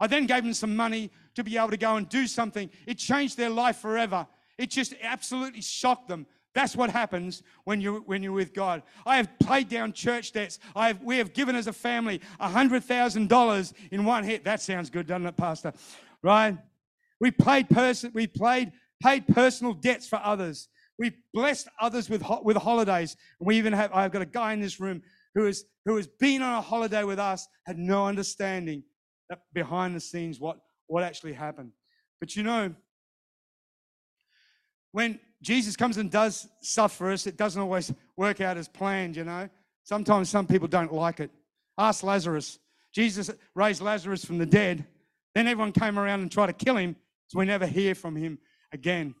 [0.00, 2.70] I then gave them some money to be able to go and do something.
[2.86, 4.26] It changed their life forever.
[4.58, 6.26] It just absolutely shocked them.
[6.54, 8.82] That's what happens when you're, when you're with God.
[9.06, 10.58] I have paid down church debts.
[10.74, 14.44] I have, we have given as a family $100,000 in one hit.
[14.44, 15.72] That sounds good, doesn't it, Pastor?
[16.22, 16.58] Right?
[17.20, 20.68] We paid, pers- we played, paid personal debts for others.
[20.98, 23.16] We blessed others with, ho- with holidays.
[23.38, 25.02] And we even have, I've got a guy in this room
[25.34, 28.82] who, is, who has been on a holiday with us, had no understanding
[29.52, 31.72] behind the scenes what, what actually happened.
[32.18, 32.74] But you know,
[34.92, 39.16] when Jesus comes and does stuff for us, it doesn't always work out as planned,
[39.16, 39.48] you know.
[39.84, 41.30] Sometimes some people don't like it.
[41.78, 42.58] Ask Lazarus.
[42.92, 44.84] Jesus raised Lazarus from the dead.
[45.34, 46.96] Then everyone came around and tried to kill him,
[47.28, 48.38] so we never hear from him
[48.72, 49.14] again.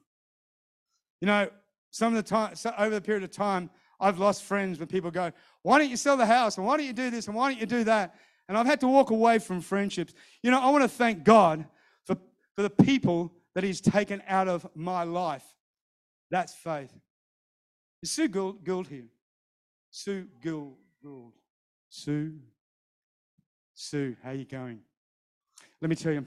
[1.20, 1.48] You know,
[1.90, 5.32] some of the time, over the period of time, I've lost friends when people go,
[5.62, 6.56] Why don't you sell the house?
[6.56, 7.26] And why don't you do this?
[7.26, 8.14] And why don't you do that?
[8.50, 10.12] And I've had to walk away from friendships.
[10.42, 11.64] You know, I want to thank God
[12.02, 12.16] for,
[12.56, 15.44] for the people that He's taken out of my life.
[16.32, 16.92] That's faith.
[18.02, 19.06] Is Sue Gould, Gould here?
[19.92, 21.34] Sue Gould, Gould.
[21.90, 22.40] Sue?
[23.72, 24.80] Sue, how you going?
[25.80, 26.26] Let me tell you.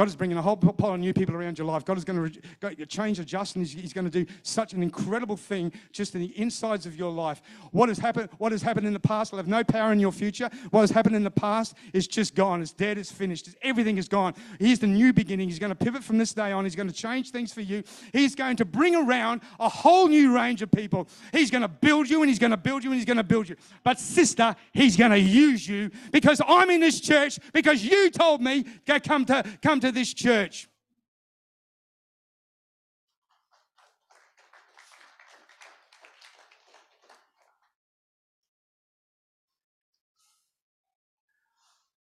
[0.00, 1.84] God is bringing a whole pile of new people around your life.
[1.84, 2.32] God is going
[2.62, 6.40] to change, adjust, and He's going to do such an incredible thing just in the
[6.40, 7.42] insides of your life.
[7.70, 8.30] What has happened?
[8.38, 10.48] What has happened in the past will have no power in your future.
[10.70, 12.62] What has happened in the past is just gone.
[12.62, 12.96] It's dead.
[12.96, 13.48] It's finished.
[13.48, 14.32] It's, everything is gone.
[14.58, 15.50] Here's the new beginning.
[15.50, 16.64] He's going to pivot from this day on.
[16.64, 17.82] He's going to change things for you.
[18.14, 21.08] He's going to bring around a whole new range of people.
[21.30, 23.22] He's going to build you, and He's going to build you, and He's going to
[23.22, 23.56] build you.
[23.84, 28.40] But sister, He's going to use you because I'm in this church because you told
[28.40, 30.68] me to come to come to this church.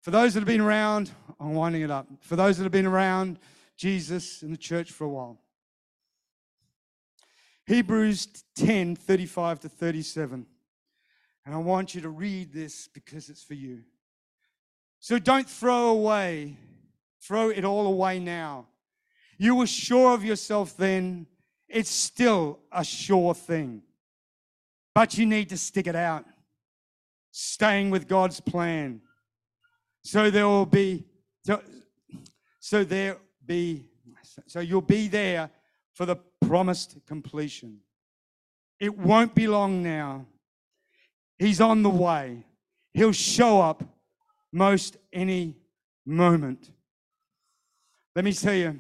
[0.01, 1.09] For those that have been around,
[1.39, 2.07] I'm winding it up.
[2.21, 3.39] For those that have been around
[3.75, 5.39] Jesus in the church for a while.
[7.65, 10.45] Hebrews 10 35 to 37.
[11.45, 13.81] And I want you to read this because it's for you.
[14.99, 16.57] So don't throw away
[17.27, 18.67] Throw it all away now.
[19.37, 21.25] You were sure of yourself then.
[21.67, 23.81] It's still a sure thing.
[24.93, 26.25] But you need to stick it out.
[27.31, 29.01] Staying with God's plan.
[30.03, 31.05] So there will be,
[32.59, 33.89] so, there be,
[34.45, 35.49] so you'll be there
[35.93, 37.79] for the promised completion.
[38.79, 40.27] It won't be long now.
[41.39, 42.45] He's on the way.
[42.93, 43.83] He'll show up
[44.53, 45.55] most any
[46.05, 46.71] moment.
[48.15, 48.79] Let me tell you,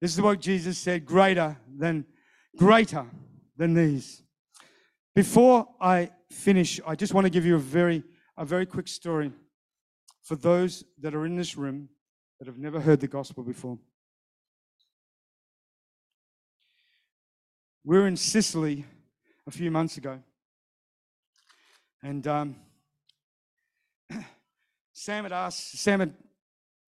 [0.00, 2.06] this is what Jesus said greater than,
[2.56, 3.04] greater
[3.56, 4.22] than these.
[5.14, 8.02] Before I finish, I just want to give you a very,
[8.38, 9.30] a very quick story
[10.22, 11.90] for those that are in this room
[12.38, 13.78] that have never heard the gospel before.
[17.84, 18.86] We were in Sicily
[19.46, 20.18] a few months ago.
[22.02, 22.56] And um,
[24.94, 26.14] Sam had asked Sam had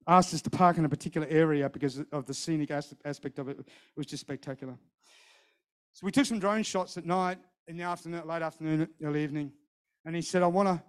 [0.07, 3.59] asked us to park in a particular area because of the scenic aspect of it.
[3.59, 4.77] It was just spectacular.
[5.93, 7.39] So we took some drone shots at night,
[7.69, 9.53] in the afternoon, late afternoon, early evening.
[10.05, 10.83] And he said, I want to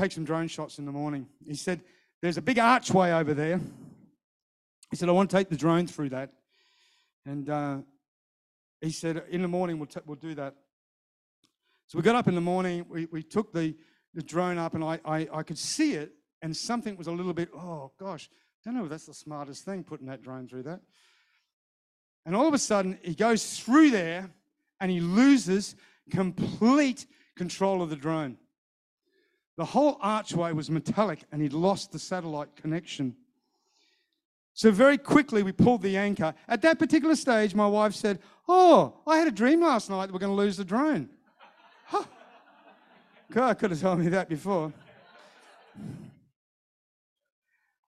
[0.00, 1.26] take some drone shots in the morning.
[1.46, 1.80] He said,
[2.22, 3.60] There's a big archway over there.
[4.90, 6.30] He said, I want to take the drone through that.
[7.26, 7.78] And uh,
[8.80, 10.54] he said, In the morning, we'll, we'll do that.
[11.86, 13.74] So we got up in the morning, we, we took the,
[14.14, 17.34] the drone up, and I, I, I could see it, and something was a little
[17.34, 18.30] bit, oh gosh,
[18.64, 20.80] don't know if that's the smartest thing, putting that drone through that.
[22.24, 24.30] And all of a sudden, he goes through there
[24.80, 25.76] and he loses
[26.10, 27.06] complete
[27.36, 28.38] control of the drone.
[29.56, 33.14] The whole archway was metallic and he'd lost the satellite connection.
[34.54, 36.32] So, very quickly, we pulled the anchor.
[36.48, 40.12] At that particular stage, my wife said, Oh, I had a dream last night that
[40.12, 41.08] we're going to lose the drone.
[43.32, 44.72] God could have told me that before.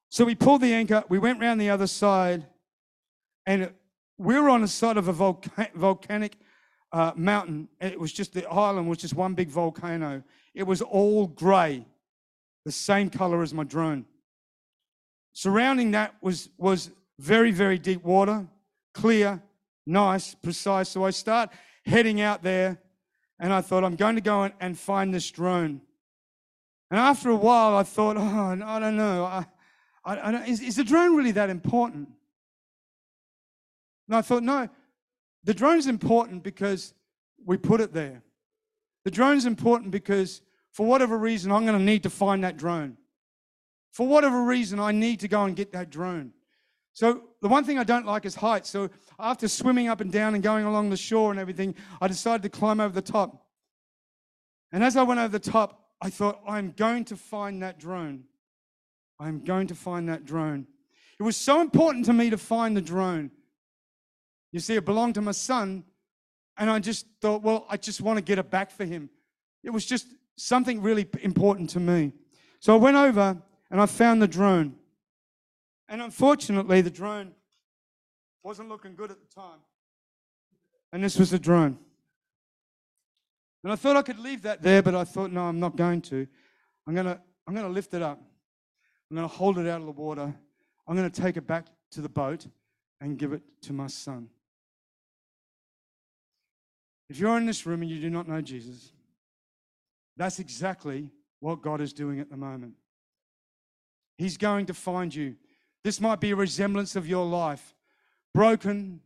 [0.08, 2.46] So, we pulled the anchor, we went round the other side,
[3.44, 3.72] and
[4.18, 6.36] we were on the side of a volca- volcanic
[6.92, 7.68] uh, mountain.
[7.80, 10.22] It was just the island was just one big volcano.
[10.54, 11.84] It was all grey,
[12.64, 14.06] the same color as my drone.
[15.32, 18.46] Surrounding that was was very very deep water,
[18.94, 19.42] clear,
[19.86, 20.88] nice, precise.
[20.88, 21.50] So I start
[21.84, 22.80] heading out there,
[23.38, 25.82] and I thought I'm going to go and find this drone.
[26.90, 29.24] And after a while, I thought, oh, I don't know.
[29.24, 29.44] I,
[30.06, 32.08] I, I is, is the drone really that important?
[34.08, 34.68] And I thought, no,
[35.44, 36.94] the drone's important because
[37.44, 38.22] we put it there.
[39.04, 40.40] The drone's important because
[40.72, 42.96] for whatever reason, I'm going to need to find that drone.
[43.92, 46.32] For whatever reason, I need to go and get that drone.
[46.92, 48.70] So the one thing I don't like is heights.
[48.70, 52.42] So after swimming up and down and going along the shore and everything, I decided
[52.42, 53.46] to climb over the top.
[54.72, 58.24] And as I went over the top, I thought, I'm going to find that drone.
[59.18, 60.66] I'm going to find that drone.
[61.18, 63.30] It was so important to me to find the drone
[64.56, 65.84] you see, it belonged to my son,
[66.56, 69.10] and I just thought, well, I just want to get it back for him.
[69.62, 70.06] It was just
[70.36, 72.12] something really important to me.
[72.60, 73.36] So I went over
[73.70, 74.76] and I found the drone.
[75.90, 77.32] And unfortunately, the drone
[78.42, 79.58] wasn't looking good at the time.
[80.90, 81.78] And this was the drone.
[83.62, 86.00] And I thought I could leave that there, but I thought, no, I'm not going
[86.00, 86.26] to.
[86.86, 88.22] I'm going to, I'm going to lift it up.
[89.10, 90.34] I'm going to hold it out of the water.
[90.86, 92.46] I'm going to take it back to the boat
[93.00, 94.28] and give it to my son.
[97.08, 98.92] If you're in this room and you do not know Jesus,
[100.16, 101.08] that's exactly
[101.40, 102.74] what God is doing at the moment.
[104.18, 105.36] He's going to find you.
[105.84, 107.74] This might be a resemblance of your life
[108.34, 109.00] broken,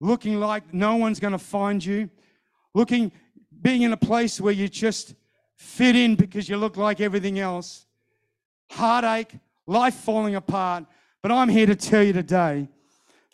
[0.00, 2.08] looking like no one's going to find you,
[2.74, 3.12] looking,
[3.60, 5.14] being in a place where you just
[5.56, 7.86] fit in because you look like everything else,
[8.70, 9.32] heartache,
[9.66, 10.84] life falling apart.
[11.22, 12.68] But I'm here to tell you today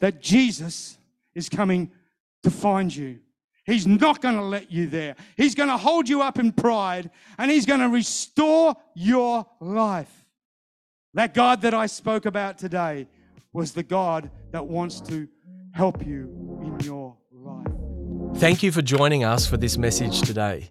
[0.01, 0.99] that Jesus
[1.35, 1.91] is coming
[2.43, 3.18] to find you.
[3.66, 5.16] He's not going to let you there.
[5.37, 10.12] He's going to hold you up in pride and he's going to restore your life.
[11.14, 13.07] That God that I spoke about today
[13.53, 15.28] was the God that wants to
[15.72, 16.28] help you
[16.62, 17.66] in your life.
[18.37, 20.70] Thank you for joining us for this message today.